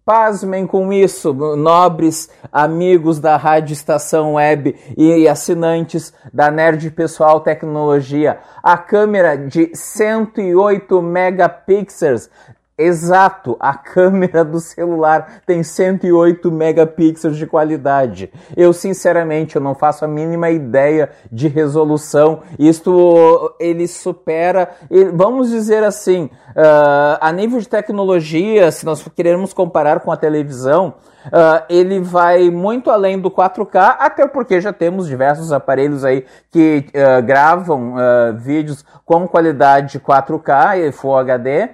Pasmem 0.05 0.67
com 0.67 0.93
isso, 0.93 1.33
nobres 1.33 2.29
amigos 2.51 3.19
da 3.19 3.37
Rádio 3.37 3.73
Estação 3.73 4.35
Web 4.35 4.75
e 4.95 5.27
assinantes 5.27 6.13
da 6.31 6.51
Nerd 6.51 6.91
Pessoal 6.91 7.39
Tecnologia. 7.39 8.37
A 8.61 8.77
câmera 8.77 9.35
de 9.35 9.71
108 9.73 11.01
megapixels. 11.01 12.29
Exato, 12.77 13.55
a 13.57 13.73
câmera 13.73 14.43
do 14.43 14.59
celular 14.59 15.41
tem 15.45 15.63
108 15.63 16.51
megapixels 16.51 17.37
de 17.37 17.47
qualidade. 17.47 18.29
Eu, 18.55 18.73
sinceramente, 18.73 19.55
eu 19.55 19.61
não 19.61 19.73
faço 19.73 20.03
a 20.03 20.09
mínima 20.09 20.49
ideia 20.49 21.09
de 21.31 21.47
resolução. 21.47 22.41
Isto 22.59 23.55
ele 23.61 23.87
supera, 23.87 24.71
vamos 25.13 25.51
dizer 25.51 25.85
assim, 25.85 26.29
ah, 26.53 27.17
a 27.21 27.31
nível 27.31 27.61
de 27.61 27.69
tecnologia, 27.69 28.69
se 28.71 28.85
nós 28.85 29.07
queremos 29.15 29.53
comparar 29.53 30.01
com 30.01 30.11
a 30.11 30.17
televisão, 30.17 30.95
ah, 31.31 31.63
ele 31.69 32.01
vai 32.01 32.49
muito 32.49 32.89
além 32.89 33.17
do 33.17 33.31
4K, 33.31 33.95
até 33.99 34.27
porque 34.27 34.59
já 34.59 34.73
temos 34.73 35.07
diversos 35.07 35.53
aparelhos 35.53 36.03
aí 36.03 36.25
que 36.51 36.87
ah, 36.93 37.21
gravam 37.21 37.95
ah, 37.97 38.33
vídeos 38.37 38.83
com 39.05 39.25
qualidade 39.29 39.97
4K 39.97 40.79
e 40.79 40.91
Full 40.91 41.15
HD. 41.15 41.69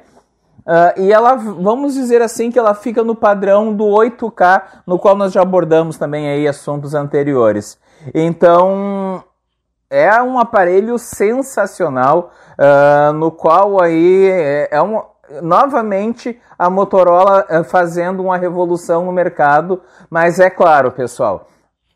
Ah, 0.66 0.94
e 0.98 1.12
ela, 1.12 1.36
vamos 1.36 1.94
dizer 1.94 2.22
assim, 2.22 2.52
que 2.52 2.60
ela 2.60 2.74
fica 2.74 3.04
no 3.04 3.16
padrão 3.16 3.74
do 3.74 3.86
8K, 3.86 4.64
no 4.86 5.00
qual 5.00 5.16
nós 5.16 5.34
já 5.34 5.42
abordamos 5.42 5.98
também 5.98 6.30
aí 6.30 6.48
assuntos 6.48 6.94
anteriores. 6.94 7.80
Então, 8.14 9.24
é 9.90 10.22
um 10.22 10.40
aparelho 10.40 10.98
sensacional, 10.98 12.32
ah, 12.58 13.12
no 13.14 13.32
qual 13.32 13.82
aí 13.82 14.30
é, 14.30 14.70
é 14.72 14.82
um, 14.82 15.02
novamente 15.42 16.40
a 16.58 16.70
Motorola 16.70 17.46
eh, 17.50 17.64
fazendo 17.64 18.22
uma 18.24 18.38
revolução 18.38 19.06
no 19.06 19.12
mercado, 19.12 19.82
mas 20.10 20.40
é 20.40 20.50
claro, 20.50 20.92
pessoal, 20.92 21.48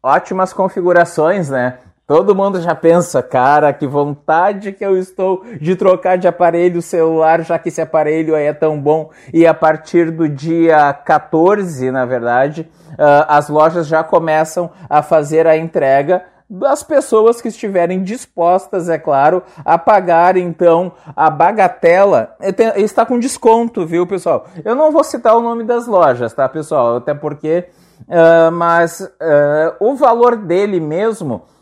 ótimas 0.01 0.54
configurações, 0.54 1.49
né? 1.49 1.80
Todo 2.08 2.36
mundo 2.36 2.62
já 2.62 2.76
pensa, 2.76 3.24
cara, 3.24 3.74
que 3.74 3.88
vontade 3.88 4.72
que 4.72 4.86
eu 4.86 4.96
estou 4.96 5.44
de 5.60 5.76
trocar 5.76 6.20
de 6.20 6.28
aparelho 6.28 6.80
celular, 6.80 7.41
já 7.41 7.58
que 7.58 7.70
esse 7.70 7.82
aparelho 7.82 8.36
aí 8.36 8.46
é 8.46 8.54
tão 8.54 8.80
bom. 8.80 9.10
E 9.34 9.48
a 9.48 9.56
partir 9.56 10.12
do 10.12 10.30
dia 10.30 10.94
14, 10.94 11.89
na 11.89 12.06
verdade, 12.06 12.70
ah, 13.00 13.38
as 13.38 13.50
lojas 13.50 13.88
já 13.88 14.04
começam 14.04 14.70
a 14.88 15.02
fazer 15.02 15.48
a 15.48 15.58
entrega 15.58 16.24
das 16.48 16.84
pessoas 16.84 17.41
que 17.41 17.48
estiverem 17.48 18.04
dispostas, 18.04 18.88
é 18.88 19.00
claro, 19.00 19.41
a 19.65 19.76
pagar 19.76 20.38
então 20.38 20.91
a 21.15 21.28
bagatela. 21.32 22.36
Está 22.76 23.04
com 23.04 23.18
desconto, 23.18 23.84
viu, 23.84 24.06
pessoal? 24.06 24.46
Eu 24.63 24.76
não 24.76 24.91
vou 24.91 25.04
citar 25.04 25.36
o 25.36 25.41
nome 25.41 25.63
das 25.63 25.88
lojas, 25.88 26.32
tá, 26.34 26.48
pessoal? 26.48 26.98
Até 26.98 27.15
porque. 27.15 27.65
ah, 28.08 28.52
mas 28.52 29.02
ah, 29.20 29.76
o 29.80 29.96
valor 29.96 30.36
dele 30.36 30.80
mesmo 30.80 31.55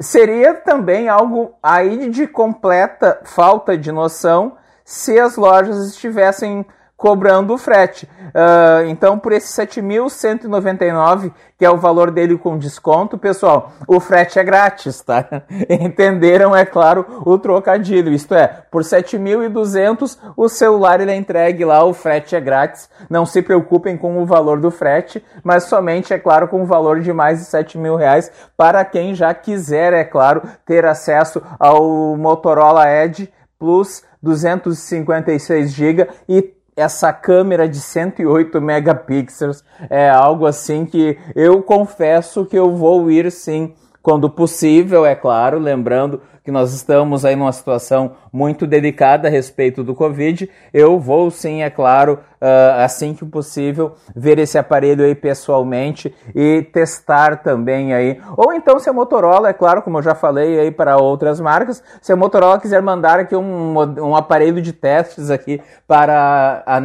seria 0.00 0.54
também 0.54 1.08
algo 1.08 1.54
aí 1.62 2.10
de 2.10 2.26
completa 2.26 3.20
falta 3.24 3.76
de 3.76 3.90
noção 3.90 4.56
se 4.84 5.18
as 5.18 5.36
lojas 5.36 5.86
estivessem 5.88 6.64
cobrando 6.96 7.52
o 7.52 7.58
frete. 7.58 8.08
Uh, 8.28 8.88
então, 8.88 9.18
por 9.18 9.32
esse 9.32 9.48
7.199, 9.60 11.32
que 11.58 11.64
é 11.64 11.70
o 11.70 11.76
valor 11.76 12.10
dele 12.10 12.36
com 12.38 12.58
desconto, 12.58 13.18
pessoal, 13.18 13.72
o 13.86 14.00
frete 14.00 14.38
é 14.38 14.44
grátis, 14.44 15.00
tá? 15.00 15.26
Entenderam, 15.68 16.56
é 16.56 16.64
claro, 16.64 17.22
o 17.24 17.38
trocadilho. 17.38 18.12
Isto 18.12 18.34
é, 18.34 18.46
por 18.70 18.82
7.200, 18.82 20.18
o 20.36 20.48
celular 20.48 21.00
ele 21.00 21.12
é 21.12 21.16
entregue 21.16 21.64
lá, 21.64 21.84
o 21.84 21.92
frete 21.92 22.34
é 22.34 22.40
grátis. 22.40 22.88
Não 23.10 23.26
se 23.26 23.42
preocupem 23.42 23.96
com 23.96 24.20
o 24.22 24.26
valor 24.26 24.60
do 24.60 24.70
frete, 24.70 25.22
mas 25.44 25.64
somente, 25.64 26.12
é 26.14 26.18
claro, 26.18 26.48
com 26.48 26.62
o 26.62 26.66
valor 26.66 27.00
de 27.00 27.12
mais 27.12 27.40
de 27.40 27.44
7 27.46 27.78
mil 27.78 27.96
reais 27.96 28.30
para 28.56 28.84
quem 28.84 29.14
já 29.14 29.32
quiser, 29.34 29.92
é 29.92 30.04
claro, 30.04 30.42
ter 30.64 30.84
acesso 30.86 31.42
ao 31.58 32.16
Motorola 32.16 32.90
Edge 32.90 33.32
Plus 33.58 34.02
256 34.22 35.72
GB 35.72 36.08
e 36.28 36.55
essa 36.76 37.10
câmera 37.10 37.66
de 37.66 37.80
108 37.80 38.60
megapixels 38.60 39.64
é 39.88 40.10
algo 40.10 40.44
assim 40.44 40.84
que 40.84 41.18
eu 41.34 41.62
confesso 41.62 42.44
que 42.44 42.56
eu 42.56 42.76
vou 42.76 43.10
ir 43.10 43.32
sim 43.32 43.74
quando 44.02 44.30
possível, 44.30 45.04
é 45.04 45.16
claro, 45.16 45.58
lembrando 45.58 46.20
que 46.46 46.52
nós 46.52 46.72
estamos 46.72 47.24
aí 47.24 47.34
numa 47.34 47.50
situação 47.50 48.12
muito 48.32 48.68
delicada 48.68 49.26
a 49.26 49.30
respeito 49.30 49.82
do 49.82 49.96
Covid, 49.96 50.48
eu 50.72 51.00
vou 51.00 51.28
sim, 51.28 51.64
é 51.64 51.68
claro, 51.68 52.20
uh, 52.40 52.84
assim 52.84 53.14
que 53.14 53.24
possível, 53.24 53.96
ver 54.14 54.38
esse 54.38 54.56
aparelho 54.56 55.04
aí 55.04 55.12
pessoalmente 55.12 56.14
e 56.32 56.62
testar 56.72 57.42
também 57.42 57.92
aí. 57.92 58.20
Ou 58.36 58.52
então, 58.52 58.78
se 58.78 58.88
a 58.88 58.92
Motorola, 58.92 59.48
é 59.48 59.52
claro, 59.52 59.82
como 59.82 59.98
eu 59.98 60.02
já 60.02 60.14
falei 60.14 60.60
aí 60.60 60.70
para 60.70 60.96
outras 60.98 61.40
marcas, 61.40 61.82
se 62.00 62.12
a 62.12 62.16
Motorola 62.16 62.60
quiser 62.60 62.80
mandar 62.80 63.18
aqui 63.18 63.34
um, 63.34 63.76
um 63.76 64.14
aparelho 64.14 64.62
de 64.62 64.72
testes 64.72 65.30
aqui 65.30 65.60
para 65.84 66.62
a, 66.64 66.80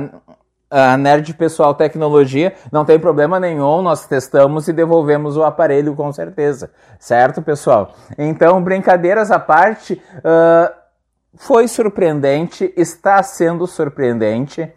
a 0.72 0.96
Nerd 0.96 1.34
Pessoal 1.34 1.76
Tecnologia, 1.76 2.54
não 2.72 2.86
tem 2.86 2.98
problema 2.98 3.40
nenhum, 3.40 3.82
nós 3.82 4.08
testamos 4.08 4.70
e 4.70 4.74
devolvemos 4.74 5.36
o 5.36 5.44
aparelho 5.44 5.94
com 5.94 6.12
certeza, 6.14 6.72
certo, 6.98 7.42
pessoal? 7.42 7.94
Então, 8.18 8.64
brincadeiras 8.64 9.30
à 9.30 9.38
parte, 9.38 10.02
uh, 10.18 10.82
foi 11.36 11.68
surpreendente, 11.68 12.74
está 12.78 13.22
sendo 13.22 13.68
surpreendente. 13.68 14.72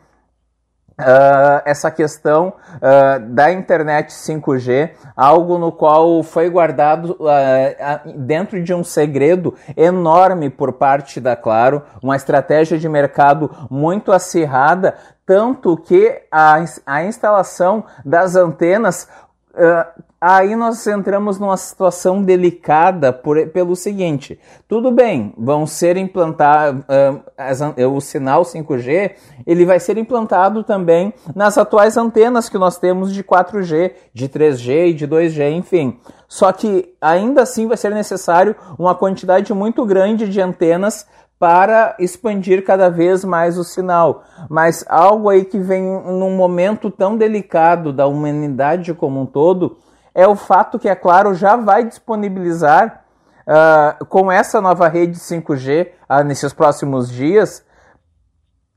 Uh, 0.96 1.58
essa 1.64 1.90
questão 1.90 2.52
uh, 2.76 3.18
da 3.34 3.50
internet 3.52 4.12
5G, 4.12 4.90
algo 5.16 5.58
no 5.58 5.72
qual 5.72 6.22
foi 6.22 6.48
guardado 6.48 7.18
uh, 7.18 8.12
dentro 8.16 8.62
de 8.62 8.72
um 8.72 8.84
segredo 8.84 9.56
enorme 9.76 10.48
por 10.48 10.74
parte 10.74 11.20
da 11.20 11.34
Claro, 11.34 11.82
uma 12.00 12.14
estratégia 12.14 12.78
de 12.78 12.88
mercado 12.88 13.50
muito 13.68 14.12
acirrada, 14.12 14.94
tanto 15.26 15.76
que 15.76 16.22
a, 16.30 16.64
a 16.86 17.04
instalação 17.04 17.84
das 18.04 18.36
antenas 18.36 19.08
Uh, 19.54 20.02
aí 20.20 20.56
nós 20.56 20.84
entramos 20.84 21.38
numa 21.38 21.56
situação 21.56 22.20
delicada 22.20 23.12
por, 23.12 23.46
pelo 23.50 23.76
seguinte: 23.76 24.36
tudo 24.66 24.90
bem, 24.90 25.32
vão 25.38 25.64
ser 25.64 25.96
implantados 25.96 26.82
uh, 26.82 27.88
o 27.88 28.00
sinal 28.00 28.42
5G, 28.42 29.12
ele 29.46 29.64
vai 29.64 29.78
ser 29.78 29.96
implantado 29.96 30.64
também 30.64 31.14
nas 31.36 31.56
atuais 31.56 31.96
antenas 31.96 32.48
que 32.48 32.58
nós 32.58 32.78
temos 32.78 33.14
de 33.14 33.22
4G, 33.22 33.92
de 34.12 34.28
3G 34.28 34.88
e 34.88 34.94
de 34.94 35.06
2G, 35.06 35.52
enfim. 35.52 36.00
Só 36.26 36.50
que 36.50 36.92
ainda 37.00 37.42
assim 37.42 37.68
vai 37.68 37.76
ser 37.76 37.90
necessário 37.90 38.56
uma 38.76 38.92
quantidade 38.92 39.54
muito 39.54 39.86
grande 39.86 40.28
de 40.28 40.40
antenas 40.40 41.06
para 41.38 41.96
expandir 41.98 42.64
cada 42.64 42.88
vez 42.88 43.24
mais 43.24 43.58
o 43.58 43.64
sinal. 43.64 44.24
Mas 44.48 44.84
algo 44.88 45.28
aí 45.28 45.44
que 45.44 45.58
vem 45.58 45.82
num 45.82 46.36
momento 46.36 46.90
tão 46.90 47.16
delicado 47.16 47.92
da 47.92 48.06
humanidade 48.06 48.94
como 48.94 49.20
um 49.20 49.26
todo 49.26 49.76
é 50.14 50.26
o 50.28 50.36
fato 50.36 50.78
que, 50.78 50.88
é 50.88 50.94
claro, 50.94 51.34
já 51.34 51.56
vai 51.56 51.84
disponibilizar 51.84 53.04
uh, 53.46 54.04
com 54.06 54.30
essa 54.30 54.60
nova 54.60 54.88
rede 54.88 55.18
5G 55.18 55.88
uh, 56.08 56.22
nesses 56.24 56.52
próximos 56.52 57.10
dias, 57.10 57.64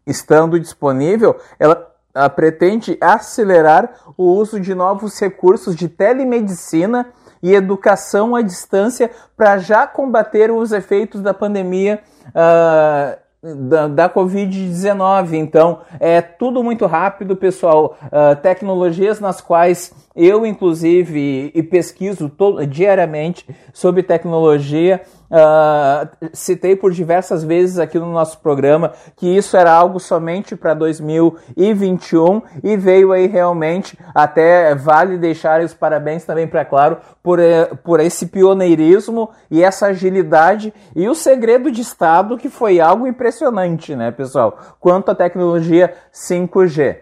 estando 0.05 0.59
disponível, 0.59 1.39
ela 1.59 1.87
uh, 2.15 2.29
pretende 2.29 2.97
acelerar 2.99 3.91
o 4.17 4.23
uso 4.23 4.59
de 4.59 4.73
novos 4.73 5.19
recursos 5.19 5.75
de 5.75 5.87
telemedicina 5.87 7.07
e 7.41 7.53
educação 7.53 8.35
à 8.35 8.41
distância 8.41 9.09
para 9.35 9.57
já 9.57 9.85
combater 9.85 10.51
os 10.51 10.71
efeitos 10.71 11.21
da 11.21 11.33
pandemia 11.33 11.99
uh, 12.29 13.27
da, 13.69 13.87
da 13.87 14.09
Covid-19. 14.09 15.33
Então, 15.33 15.79
é 15.99 16.21
tudo 16.21 16.63
muito 16.63 16.85
rápido, 16.85 17.35
pessoal. 17.35 17.97
Uh, 18.05 18.35
tecnologias 18.41 19.19
nas 19.19 19.41
quais 19.41 19.93
eu, 20.15 20.45
inclusive, 20.45 21.51
e 21.53 21.63
pesquiso 21.63 22.31
diariamente 22.67 23.47
sobre 23.71 24.03
tecnologia. 24.03 25.01
Uh, 25.29 26.27
citei 26.31 26.73
por 26.73 26.91
diversas 26.91 27.43
vezes 27.43 27.79
aqui 27.79 27.99
no 27.99 28.09
nosso 28.11 28.39
programa 28.39 28.93
que 29.17 29.27
isso 29.27 29.57
era 29.57 29.73
algo 29.73 29.99
somente 29.99 30.55
para 30.55 30.73
2021 30.73 32.41
e 32.63 32.77
veio 32.77 33.11
aí 33.11 33.27
realmente. 33.27 33.97
Até 34.15 34.73
vale 34.73 35.17
deixar 35.17 35.61
os 35.61 35.73
parabéns 35.73 36.23
também 36.23 36.47
para 36.47 36.63
Claro 36.63 36.97
por, 37.21 37.39
eh, 37.39 37.65
por 37.83 37.99
esse 37.99 38.27
pioneirismo 38.27 39.29
e 39.51 39.63
essa 39.63 39.87
agilidade 39.87 40.73
e 40.95 41.09
o 41.09 41.15
segredo 41.15 41.69
de 41.71 41.81
Estado 41.81 42.37
que 42.37 42.49
foi 42.49 42.79
algo 42.79 43.05
impressionante, 43.05 43.95
né, 43.95 44.11
pessoal? 44.11 44.57
Quanto 44.79 45.11
à 45.11 45.15
tecnologia 45.15 45.93
5G. 46.11 46.99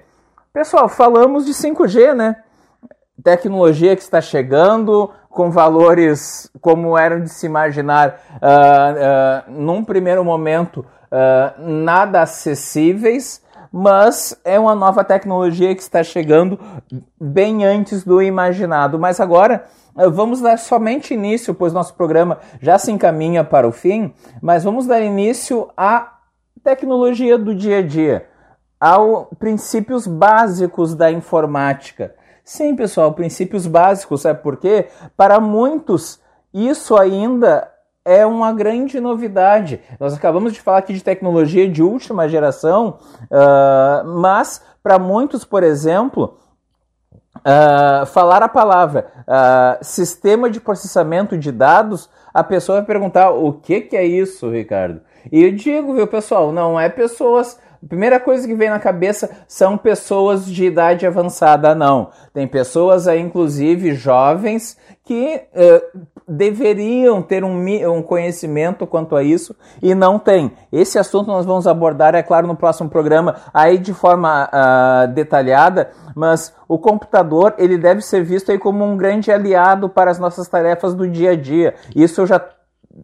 Pessoal, 0.52 0.88
falamos 0.88 1.46
de 1.46 1.54
5G, 1.54 2.14
né? 2.14 2.38
Tecnologia 3.24 3.96
que 3.96 4.02
está 4.02 4.22
chegando, 4.22 5.10
com 5.30 5.52
valores 5.52 6.50
como 6.62 6.98
eram 6.98 7.22
de 7.22 7.30
se 7.30 7.46
imaginar 7.46 8.22
uh, 8.36 9.50
uh, 9.50 9.52
num 9.52 9.84
primeiro 9.84 10.24
momento 10.24 10.78
uh, 10.78 11.62
nada 11.62 12.22
acessíveis, 12.22 13.42
mas 13.70 14.40
é 14.46 14.58
uma 14.58 14.74
nova 14.74 15.04
tecnologia 15.04 15.76
que 15.76 15.82
está 15.82 16.02
chegando 16.04 16.58
bem 17.20 17.66
antes 17.66 18.06
do 18.06 18.22
imaginado. 18.22 18.98
Mas 18.98 19.20
agora 19.20 19.66
vamos 20.14 20.40
dar 20.40 20.58
somente 20.58 21.14
início, 21.14 21.54
pois 21.54 21.74
nosso 21.74 21.94
programa 21.96 22.40
já 22.62 22.78
se 22.78 22.92
encaminha 22.92 23.44
para 23.44 23.68
o 23.68 23.74
fim, 23.74 24.14
mas 24.42 24.64
vamos 24.64 24.88
dar 24.88 25.02
início 25.02 25.70
à 25.76 26.14
tecnologia 26.64 27.38
do 27.38 27.54
dia 27.54 27.80
a 27.80 27.82
dia, 27.82 28.26
aos 28.80 29.28
princípios 29.38 30.08
básicos 30.08 30.96
da 30.96 31.12
informática. 31.12 32.16
Sim, 32.46 32.76
pessoal, 32.76 33.12
princípios 33.12 33.66
básicos, 33.66 34.22
sabe 34.22 34.44
por 34.44 34.58
quê? 34.58 34.90
Para 35.18 35.40
muitos, 35.40 36.20
isso 36.54 36.96
ainda 36.96 37.68
é 38.06 38.24
uma 38.24 38.54
grande 38.54 39.00
novidade. 39.00 39.82
Nós 40.00 40.14
acabamos 40.14 40.54
de 40.54 40.62
falar 40.62 40.78
aqui 40.78 40.94
de 40.94 41.04
tecnologia 41.04 41.68
de 41.68 41.82
última 41.82 42.30
geração, 42.30 43.00
uh, 43.24 44.08
mas 44.20 44.64
para 44.84 45.00
muitos, 45.00 45.44
por 45.44 45.64
exemplo, 45.64 46.38
uh, 47.38 48.06
falar 48.06 48.44
a 48.44 48.48
palavra 48.48 49.08
uh, 49.22 49.84
sistema 49.84 50.48
de 50.48 50.62
processamento 50.62 51.36
de 51.36 51.52
dados, 51.52 52.08
a 52.32 52.44
pessoa 52.44 52.78
vai 52.78 52.86
perguntar 52.86 53.32
o 53.32 53.54
que, 53.54 53.82
que 53.82 53.98
é 53.98 54.06
isso, 54.06 54.52
Ricardo? 54.52 55.02
E 55.32 55.44
eu 55.44 55.52
digo, 55.52 55.96
viu, 55.96 56.06
pessoal, 56.06 56.52
não 56.52 56.80
é 56.80 56.90
pessoas 56.90 57.60
a 57.84 57.88
primeira 57.88 58.20
coisa 58.20 58.48
que 58.48 58.56
vem 58.56 58.70
na 58.70 58.80
cabeça 58.80 59.30
são 59.48 59.78
pessoas 59.78 60.46
de 60.46 60.66
idade 60.66 61.06
avançada, 61.06 61.76
não. 61.76 62.10
Tem 62.34 62.48
pessoas 62.48 63.08
aí, 63.08 63.20
inclusive 63.20 63.94
jovens, 63.94 64.78
que 65.04 65.42
uh, 65.54 66.00
deveriam 66.28 67.22
ter 67.22 67.44
um, 67.44 67.56
um, 67.92 68.02
conhecimento 68.02 68.88
quanto 68.88 69.16
a 69.16 69.24
isso 69.24 69.56
e 69.82 69.94
não 69.94 70.18
tem. 70.18 70.52
Esse 70.72 70.98
assunto 70.98 71.28
nós 71.28 71.46
vamos 71.46 71.68
abordar, 71.68 72.16
é 72.16 72.24
claro, 72.24 72.48
no 72.48 72.56
próximo 72.56 72.90
programa, 72.90 73.36
aí 73.54 73.78
de 73.78 73.94
forma 73.94 74.50
uh, 74.50 75.14
detalhada, 75.14 75.92
mas 76.16 76.54
o 76.68 76.80
computador 76.80 77.54
ele 77.58 77.78
deve 77.78 78.02
ser 78.02 78.24
visto 78.24 78.52
aí 78.52 78.58
como 78.58 78.84
um 78.84 78.98
grande 78.98 79.32
aliado 79.32 79.88
para 79.88 80.10
as 80.10 80.18
nossas 80.18 80.48
tarefas 80.48 80.96
do 80.96 81.08
dia 81.08 81.32
a 81.32 81.36
dia. 81.36 81.76
Isso 81.96 82.22
eu 82.22 82.26
já 82.26 82.40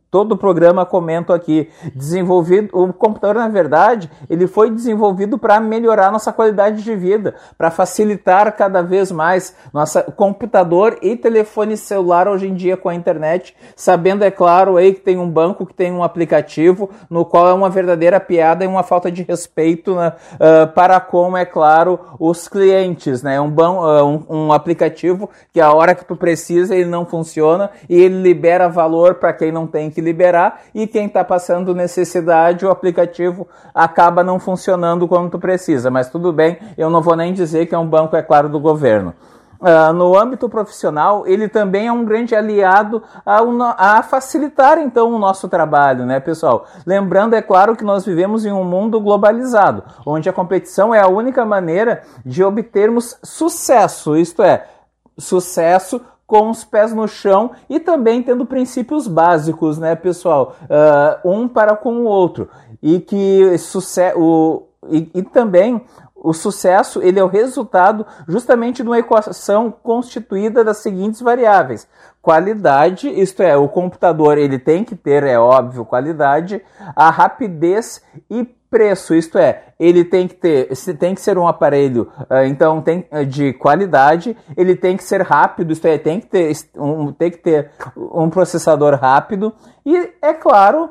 todo 0.10 0.34
o 0.34 0.38
programa 0.38 0.86
comento 0.86 1.34
aqui, 1.34 1.70
desenvolvido, 1.96 2.70
o 2.74 2.94
computador 2.94 3.36
na 3.36 3.48
verdade, 3.48 4.10
ele 4.30 4.48
foi 4.48 4.70
desenvolvido 4.70 5.38
para 5.38 5.60
melhorar 5.60 6.12
nossa 6.12 6.32
qualidade 6.32 6.84
de 6.84 6.96
vida, 6.96 7.36
para 7.58 7.72
facilitar 7.72 8.56
cada 8.56 8.82
vez 8.82 9.12
mais 9.12 9.56
nossa 9.74 10.04
computador 10.04 10.98
e 11.02 11.16
telefone 11.16 11.76
celular 11.78 12.28
hoje 12.28 12.48
em 12.48 12.54
dia 12.54 12.78
com 12.78 12.90
a 12.90 12.96
internet, 12.96 13.56
sabendo 13.76 14.24
é 14.24 14.32
claro 14.32 14.78
aí 14.78 14.94
que 14.94 15.02
tem 15.02 15.18
um 15.18 15.30
banco 15.30 15.66
que 15.66 15.74
tem 15.74 15.92
um 15.92 16.04
aplicativo 16.04 16.90
no 17.10 17.26
qual 17.26 17.50
é 17.50 17.54
uma 17.54 17.70
verdadeira 17.70 18.20
piada 18.20 18.64
e 18.64 18.68
uma 18.68 18.84
falta 18.84 19.12
de 19.12 19.24
respeito 19.24 19.96
né, 19.96 20.14
uh, 20.36 20.68
para 20.74 21.00
com 21.00 21.38
é 21.38 21.46
claro 21.46 22.00
os 22.20 22.48
clientes, 22.48 23.24
né? 23.24 23.40
Um, 23.40 23.50
uh, 23.50 24.06
um, 24.06 24.26
um 24.30 24.54
aplicativo 24.54 25.30
que 25.54 25.60
a 25.60 25.72
hora 25.72 25.96
que 25.96 26.06
tu 26.06 26.16
precisa 26.16 26.76
ele 26.76 26.90
não 26.90 27.06
funciona 27.06 27.72
e 27.90 28.00
ele 28.00 28.22
libera 28.22 28.68
valor 28.68 29.16
para 29.16 29.34
quem 29.34 29.52
não 29.52 29.68
tem 29.68 29.81
que 29.90 30.02
liberar 30.02 30.62
e 30.74 30.86
quem 30.86 31.08
está 31.08 31.24
passando 31.24 31.74
necessidade, 31.74 32.66
o 32.66 32.70
aplicativo 32.70 33.48
acaba 33.74 34.24
não 34.24 34.40
funcionando 34.40 35.08
quando 35.08 35.32
tu 35.32 35.40
precisa. 35.40 35.90
Mas 35.90 36.10
tudo 36.10 36.32
bem, 36.32 36.58
eu 36.78 36.90
não 36.90 37.02
vou 37.02 37.16
nem 37.16 37.34
dizer 37.34 37.66
que 37.66 37.76
é 37.76 37.78
um 37.78 37.88
banco, 37.88 38.16
é 38.16 38.22
claro, 38.22 38.50
do 38.50 38.60
governo. 38.60 39.14
Uh, 39.62 39.94
no 39.94 40.18
âmbito 40.18 40.50
profissional, 40.50 41.28
ele 41.28 41.48
também 41.48 41.86
é 41.86 41.92
um 41.92 42.04
grande 42.04 42.36
aliado 42.36 43.04
a, 43.24 43.42
a, 43.78 44.02
facilitar 44.02 44.80
então 44.80 45.14
o 45.14 45.20
nosso 45.20 45.48
trabalho, 45.48 46.04
né, 46.04 46.20
pessoal? 46.20 46.66
Lembrando, 46.84 47.36
é 47.36 47.44
claro, 47.44 47.76
que 47.76 47.84
nós 47.84 48.04
vivemos 48.04 48.44
em 48.44 48.52
um 48.52 48.64
mundo 48.64 49.00
globalizado, 49.00 49.84
onde 50.04 50.28
a 50.28 50.34
competição 50.34 50.96
é 50.96 51.00
a 51.00 51.08
única 51.08 51.46
maneira 51.46 52.02
de 52.26 52.44
obtermos 52.44 53.20
sucesso, 53.24 54.18
isto 54.18 54.42
é, 54.42 54.66
sucesso 55.16 56.02
com 56.32 56.50
os 56.50 56.64
pés 56.64 56.94
no 56.94 57.10
chão 57.10 57.52
e 57.70 57.78
também 57.78 58.24
tendo 58.24 58.46
princípios 58.46 59.06
básicos, 59.06 59.78
né, 59.78 59.96
pessoal? 59.96 60.56
Uh, 60.64 61.30
um 61.30 61.46
para 61.46 61.76
com 61.76 61.96
o 61.96 62.04
outro. 62.06 62.48
E 62.82 63.02
que 63.02 63.54
o, 64.16 64.64
e, 64.88 65.12
e 65.14 65.24
também 65.24 65.82
o 66.24 66.34
sucesso 66.34 67.02
ele 67.02 67.20
é 67.20 67.24
o 67.24 67.28
resultado 67.28 68.06
justamente 68.28 68.84
de 68.84 68.90
uma 68.90 69.00
equação 69.00 69.72
constituída 69.72 70.64
das 70.64 70.78
seguintes 70.78 71.20
variáveis: 71.20 71.88
qualidade, 72.22 73.10
isto 73.10 73.42
é, 73.42 73.58
o 73.58 73.68
computador 73.68 74.38
ele 74.38 74.60
tem 74.60 74.84
que 74.84 74.96
ter, 74.96 75.24
é 75.24 75.40
óbvio, 75.40 75.84
qualidade, 75.84 76.62
a 76.96 77.10
rapidez 77.10 78.02
e 78.30 78.44
preço, 78.70 79.14
isto 79.14 79.38
é, 79.38 79.64
ele 79.78 80.06
tem 80.06 80.30
que 80.30 80.36
ter, 80.36 80.70
tem 80.98 81.14
que 81.14 81.20
ser 81.20 81.38
um 81.38 81.46
aparelho, 81.46 82.10
uh, 82.30 82.46
então 82.46 82.82
tem 82.82 83.06
uh, 83.12 83.26
de 83.26 83.52
qualidade, 83.52 84.38
ele 84.56 84.78
tem 84.78 84.96
que 84.96 85.04
ser 85.04 85.22
rápido, 85.22 85.74
isto 85.74 85.86
é, 85.86 85.98
tem 85.98 86.22
que 86.22 86.28
ter 86.28 86.56
um, 86.78 87.12
tem 87.12 87.30
que 87.30 87.38
ter 87.38 87.72
um 87.98 88.30
processador 88.30 88.96
rápido. 88.96 89.54
E 89.86 90.14
é 90.22 90.34
claro 90.34 90.90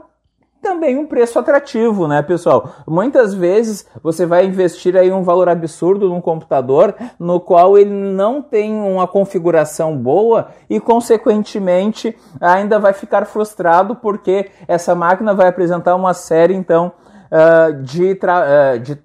também 0.60 0.96
um 0.98 1.06
preço 1.06 1.38
atrativo, 1.38 2.06
né, 2.06 2.22
pessoal? 2.22 2.70
Muitas 2.86 3.34
vezes 3.34 3.86
você 4.02 4.26
vai 4.26 4.46
investir 4.46 4.96
aí 4.96 5.10
um 5.10 5.22
valor 5.22 5.48
absurdo 5.48 6.08
num 6.08 6.20
computador 6.20 6.94
no 7.18 7.40
qual 7.40 7.78
ele 7.78 7.90
não 7.90 8.42
tem 8.42 8.74
uma 8.74 9.06
configuração 9.06 9.96
boa 9.96 10.48
e, 10.68 10.78
consequentemente, 10.78 12.16
ainda 12.40 12.78
vai 12.78 12.92
ficar 12.92 13.24
frustrado 13.26 13.96
porque 13.96 14.50
essa 14.68 14.94
máquina 14.94 15.34
vai 15.34 15.48
apresentar 15.48 15.94
uma 15.94 16.14
série, 16.14 16.54
então, 16.54 16.92
uh, 17.30 17.82
de, 17.82 18.12
uh, 18.12 18.78
de 18.78 18.98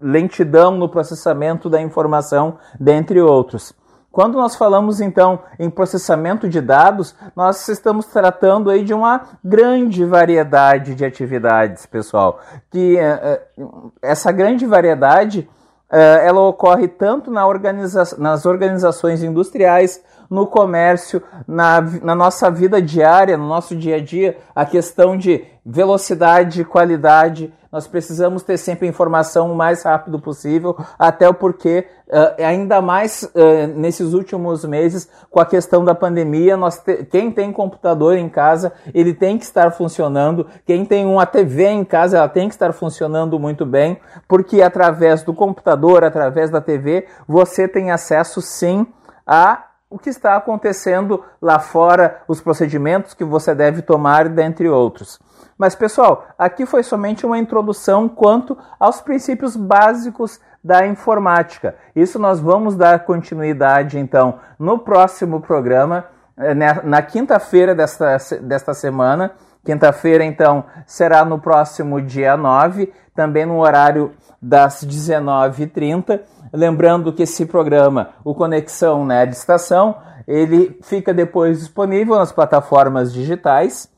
lentidão 0.00 0.76
no 0.76 0.88
processamento 0.88 1.68
da 1.68 1.80
informação, 1.80 2.58
dentre 2.78 3.20
outros. 3.20 3.74
Quando 4.16 4.38
nós 4.38 4.56
falamos 4.56 4.98
então 4.98 5.40
em 5.58 5.68
processamento 5.68 6.48
de 6.48 6.58
dados, 6.58 7.14
nós 7.36 7.68
estamos 7.68 8.06
tratando 8.06 8.70
aí 8.70 8.82
de 8.82 8.94
uma 8.94 9.20
grande 9.44 10.06
variedade 10.06 10.94
de 10.94 11.04
atividades, 11.04 11.84
pessoal. 11.84 12.40
Que 12.70 12.96
uh, 12.96 13.92
essa 14.00 14.32
grande 14.32 14.64
variedade 14.64 15.46
uh, 15.92 15.96
ela 16.24 16.40
ocorre 16.40 16.88
tanto 16.88 17.30
na 17.30 17.46
organiza 17.46 18.04
nas 18.16 18.46
organizações 18.46 19.22
industriais, 19.22 20.02
no 20.30 20.46
comércio, 20.46 21.22
na, 21.46 21.80
na 21.80 22.14
nossa 22.14 22.50
vida 22.50 22.80
diária, 22.80 23.36
no 23.36 23.48
nosso 23.48 23.76
dia 23.76 23.96
a 23.96 24.00
dia, 24.00 24.36
a 24.54 24.64
questão 24.64 25.16
de 25.16 25.44
velocidade, 25.64 26.64
qualidade. 26.64 27.52
Nós 27.72 27.88
precisamos 27.88 28.44
ter 28.44 28.56
sempre 28.56 28.86
a 28.86 28.88
informação 28.88 29.50
o 29.50 29.56
mais 29.56 29.82
rápido 29.82 30.20
possível, 30.20 30.76
até 30.96 31.28
o 31.28 31.34
porquê, 31.34 31.88
uh, 32.06 32.42
ainda 32.42 32.80
mais 32.80 33.24
uh, 33.24 33.66
nesses 33.74 34.14
últimos 34.14 34.64
meses, 34.64 35.10
com 35.28 35.40
a 35.40 35.44
questão 35.44 35.84
da 35.84 35.94
pandemia, 35.94 36.56
nós 36.56 36.78
te, 36.78 37.04
quem 37.04 37.32
tem 37.32 37.52
computador 37.52 38.16
em 38.16 38.28
casa, 38.28 38.72
ele 38.94 39.12
tem 39.12 39.36
que 39.36 39.44
estar 39.44 39.72
funcionando, 39.72 40.46
quem 40.64 40.84
tem 40.84 41.04
uma 41.04 41.26
TV 41.26 41.66
em 41.66 41.84
casa, 41.84 42.18
ela 42.18 42.28
tem 42.28 42.48
que 42.48 42.54
estar 42.54 42.72
funcionando 42.72 43.38
muito 43.38 43.66
bem, 43.66 43.98
porque 44.28 44.62
através 44.62 45.24
do 45.24 45.34
computador, 45.34 46.04
através 46.04 46.48
da 46.48 46.60
TV, 46.60 47.06
você 47.26 47.66
tem 47.66 47.90
acesso 47.90 48.40
sim 48.40 48.86
a 49.26 49.65
o 49.88 49.98
que 49.98 50.10
está 50.10 50.36
acontecendo 50.36 51.24
lá 51.40 51.58
fora, 51.58 52.22
os 52.26 52.40
procedimentos 52.40 53.14
que 53.14 53.24
você 53.24 53.54
deve 53.54 53.82
tomar, 53.82 54.28
dentre 54.28 54.68
outros. 54.68 55.18
Mas, 55.56 55.74
pessoal, 55.74 56.26
aqui 56.36 56.66
foi 56.66 56.82
somente 56.82 57.24
uma 57.24 57.38
introdução 57.38 58.08
quanto 58.08 58.58
aos 58.78 59.00
princípios 59.00 59.56
básicos 59.56 60.40
da 60.62 60.86
informática. 60.86 61.76
Isso 61.94 62.18
nós 62.18 62.40
vamos 62.40 62.74
dar 62.74 63.04
continuidade, 63.04 63.98
então, 63.98 64.40
no 64.58 64.78
próximo 64.78 65.40
programa, 65.40 66.06
eh, 66.36 66.54
né, 66.54 66.80
na 66.82 67.00
quinta-feira 67.00 67.74
desta, 67.74 68.18
desta 68.42 68.74
semana. 68.74 69.32
Quinta-feira, 69.66 70.24
então, 70.24 70.64
será 70.86 71.24
no 71.24 71.40
próximo 71.40 72.00
dia 72.00 72.36
9, 72.36 72.92
também 73.16 73.44
no 73.44 73.58
horário 73.58 74.12
das 74.40 74.84
19h30. 74.84 76.20
Lembrando 76.52 77.12
que 77.12 77.24
esse 77.24 77.44
programa, 77.44 78.10
o 78.22 78.32
Conexão 78.32 79.04
de 79.08 79.34
Estação, 79.34 79.96
ele 80.24 80.78
fica 80.84 81.12
depois 81.12 81.58
disponível 81.58 82.14
nas 82.14 82.30
plataformas 82.30 83.12
digitais, 83.12 83.90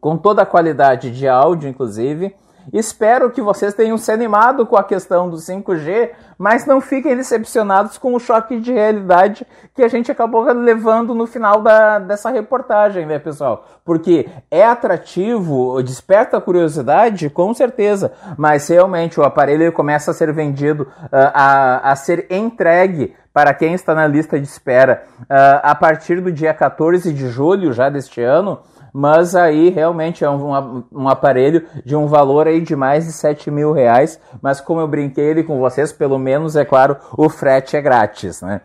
com 0.00 0.16
toda 0.16 0.42
a 0.42 0.46
qualidade 0.46 1.10
de 1.10 1.26
áudio, 1.26 1.68
inclusive. 1.68 2.32
Espero 2.72 3.30
que 3.30 3.40
vocês 3.40 3.74
tenham 3.74 3.98
se 3.98 4.10
animado 4.12 4.66
com 4.66 4.76
a 4.76 4.84
questão 4.84 5.28
do 5.28 5.36
5G, 5.36 6.10
mas 6.38 6.64
não 6.64 6.80
fiquem 6.80 7.16
decepcionados 7.16 7.98
com 7.98 8.14
o 8.14 8.20
choque 8.20 8.58
de 8.60 8.72
realidade 8.72 9.46
que 9.74 9.82
a 9.82 9.88
gente 9.88 10.10
acabou 10.10 10.42
levando 10.52 11.14
no 11.14 11.26
final 11.26 11.60
da, 11.60 11.98
dessa 11.98 12.30
reportagem, 12.30 13.06
né, 13.06 13.18
pessoal? 13.18 13.66
Porque 13.84 14.28
é 14.50 14.64
atrativo, 14.64 15.82
desperta 15.82 16.36
a 16.36 16.40
curiosidade, 16.40 17.28
com 17.28 17.52
certeza, 17.52 18.12
mas 18.36 18.68
realmente 18.68 19.18
o 19.18 19.24
aparelho 19.24 19.72
começa 19.72 20.10
a 20.10 20.14
ser 20.14 20.32
vendido, 20.32 20.84
uh, 20.84 21.30
a, 21.34 21.90
a 21.90 21.96
ser 21.96 22.26
entregue 22.30 23.14
para 23.32 23.54
quem 23.54 23.74
está 23.74 23.94
na 23.94 24.06
lista 24.06 24.38
de 24.38 24.46
espera 24.46 25.04
uh, 25.22 25.60
a 25.62 25.74
partir 25.74 26.20
do 26.20 26.32
dia 26.32 26.52
14 26.52 27.12
de 27.12 27.28
julho 27.28 27.72
já 27.72 27.88
deste 27.88 28.20
ano 28.20 28.60
mas 28.92 29.34
aí 29.34 29.70
realmente 29.70 30.24
é 30.24 30.30
um, 30.30 30.84
um, 30.92 31.08
aparelho 31.08 31.66
de 31.84 31.94
um 31.94 32.06
valor 32.06 32.46
aí 32.46 32.60
de 32.60 32.74
mais 32.74 33.06
de 33.06 33.12
7 33.12 33.50
mil 33.50 33.72
reais, 33.72 34.20
mas 34.42 34.60
como 34.60 34.80
eu 34.80 34.88
brinquei 34.88 35.24
ele 35.24 35.42
com 35.42 35.58
vocês, 35.58 35.92
pelo 35.92 36.18
menos, 36.18 36.56
é 36.56 36.64
claro, 36.64 36.96
o 37.16 37.28
frete 37.28 37.76
é 37.76 37.80
grátis, 37.80 38.42
né? 38.42 38.60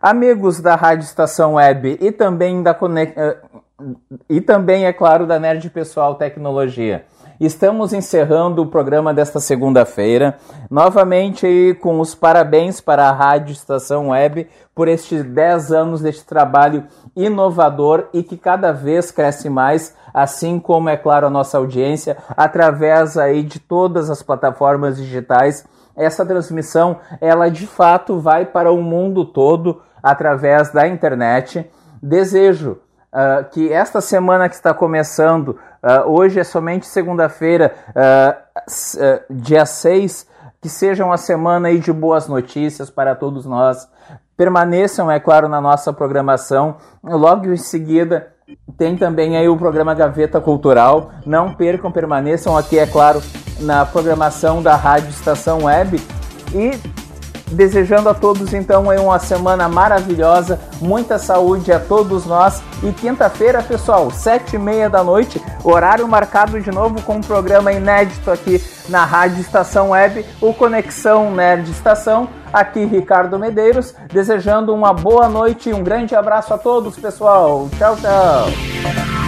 Amigos 0.00 0.60
da 0.60 0.76
Rádio 0.76 1.04
Estação 1.04 1.54
Web 1.54 1.98
e 2.00 2.12
também 2.12 2.62
da 2.62 2.76
eh, 3.16 3.36
e 4.28 4.40
também, 4.40 4.86
é 4.86 4.92
claro, 4.92 5.26
da 5.26 5.38
Nerd 5.38 5.70
Pessoal 5.70 6.16
Tecnologia. 6.16 7.04
Estamos 7.40 7.92
encerrando 7.92 8.62
o 8.62 8.66
programa 8.66 9.14
desta 9.14 9.38
segunda-feira, 9.38 10.36
novamente 10.68 11.78
com 11.80 12.00
os 12.00 12.12
parabéns 12.12 12.80
para 12.80 13.08
a 13.08 13.12
Rádio 13.12 13.52
Estação 13.52 14.08
Web 14.08 14.48
por 14.74 14.88
estes 14.88 15.22
10 15.22 15.70
anos 15.70 16.00
deste 16.00 16.24
trabalho 16.24 16.86
inovador 17.14 18.08
e 18.12 18.24
que 18.24 18.36
cada 18.36 18.72
vez 18.72 19.12
cresce 19.12 19.48
mais, 19.48 19.94
assim 20.12 20.58
como 20.58 20.88
é 20.88 20.96
claro 20.96 21.28
a 21.28 21.30
nossa 21.30 21.58
audiência, 21.58 22.16
através 22.36 23.16
aí 23.16 23.44
de 23.44 23.60
todas 23.60 24.10
as 24.10 24.20
plataformas 24.20 24.96
digitais. 24.96 25.64
Essa 25.94 26.26
transmissão, 26.26 26.96
ela 27.20 27.48
de 27.48 27.68
fato 27.68 28.18
vai 28.18 28.46
para 28.46 28.72
o 28.72 28.82
mundo 28.82 29.24
todo 29.24 29.80
através 30.02 30.72
da 30.72 30.88
internet. 30.88 31.70
Desejo 32.02 32.78
uh, 33.12 33.48
que 33.50 33.72
esta 33.72 34.00
semana 34.00 34.48
que 34.48 34.54
está 34.54 34.74
começando, 34.74 35.56
uh, 35.82 36.10
hoje 36.10 36.40
é 36.40 36.44
somente 36.44 36.86
segunda-feira, 36.86 37.74
uh, 37.90 39.24
dia 39.30 39.64
6, 39.64 40.26
que 40.60 40.68
seja 40.68 41.04
uma 41.04 41.16
semana 41.16 41.68
aí 41.68 41.78
de 41.78 41.92
boas 41.92 42.28
notícias 42.28 42.90
para 42.90 43.14
todos 43.14 43.46
nós. 43.46 43.88
Permaneçam, 44.36 45.10
é 45.10 45.18
claro, 45.18 45.48
na 45.48 45.60
nossa 45.60 45.92
programação. 45.92 46.76
Logo 47.02 47.46
em 47.46 47.56
seguida, 47.56 48.32
tem 48.76 48.96
também 48.96 49.36
aí 49.36 49.48
o 49.48 49.56
programa 49.56 49.94
Gaveta 49.94 50.40
Cultural. 50.40 51.10
Não 51.26 51.54
percam, 51.54 51.90
permaneçam 51.90 52.56
aqui, 52.56 52.78
é 52.78 52.86
claro, 52.86 53.20
na 53.60 53.84
programação 53.84 54.62
da 54.62 54.76
Rádio 54.76 55.10
Estação 55.10 55.64
Web. 55.64 56.00
E 56.54 56.70
Desejando 57.50 58.08
a 58.08 58.14
todos 58.14 58.52
então 58.52 58.84
uma 58.84 59.18
semana 59.18 59.68
maravilhosa, 59.68 60.60
muita 60.80 61.18
saúde 61.18 61.72
a 61.72 61.80
todos 61.80 62.26
nós. 62.26 62.62
E 62.82 62.92
quinta-feira, 62.92 63.62
pessoal, 63.62 64.10
sete 64.10 64.56
e 64.56 64.58
meia 64.58 64.88
da 64.88 65.02
noite, 65.02 65.42
horário 65.64 66.06
marcado 66.06 66.60
de 66.60 66.70
novo 66.70 67.02
com 67.02 67.16
um 67.16 67.20
programa 67.20 67.72
inédito 67.72 68.30
aqui 68.30 68.62
na 68.88 69.04
Rádio 69.04 69.40
Estação 69.40 69.90
Web, 69.90 70.24
o 70.40 70.52
Conexão 70.52 71.30
Nerd 71.30 71.70
Estação. 71.70 72.28
Aqui 72.50 72.86
Ricardo 72.86 73.38
Medeiros, 73.38 73.94
desejando 74.10 74.74
uma 74.74 74.94
boa 74.94 75.28
noite 75.28 75.68
e 75.68 75.74
um 75.74 75.82
grande 75.82 76.14
abraço 76.14 76.54
a 76.54 76.58
todos, 76.58 76.96
pessoal. 76.96 77.68
Tchau, 77.76 77.94
tchau. 77.96 79.27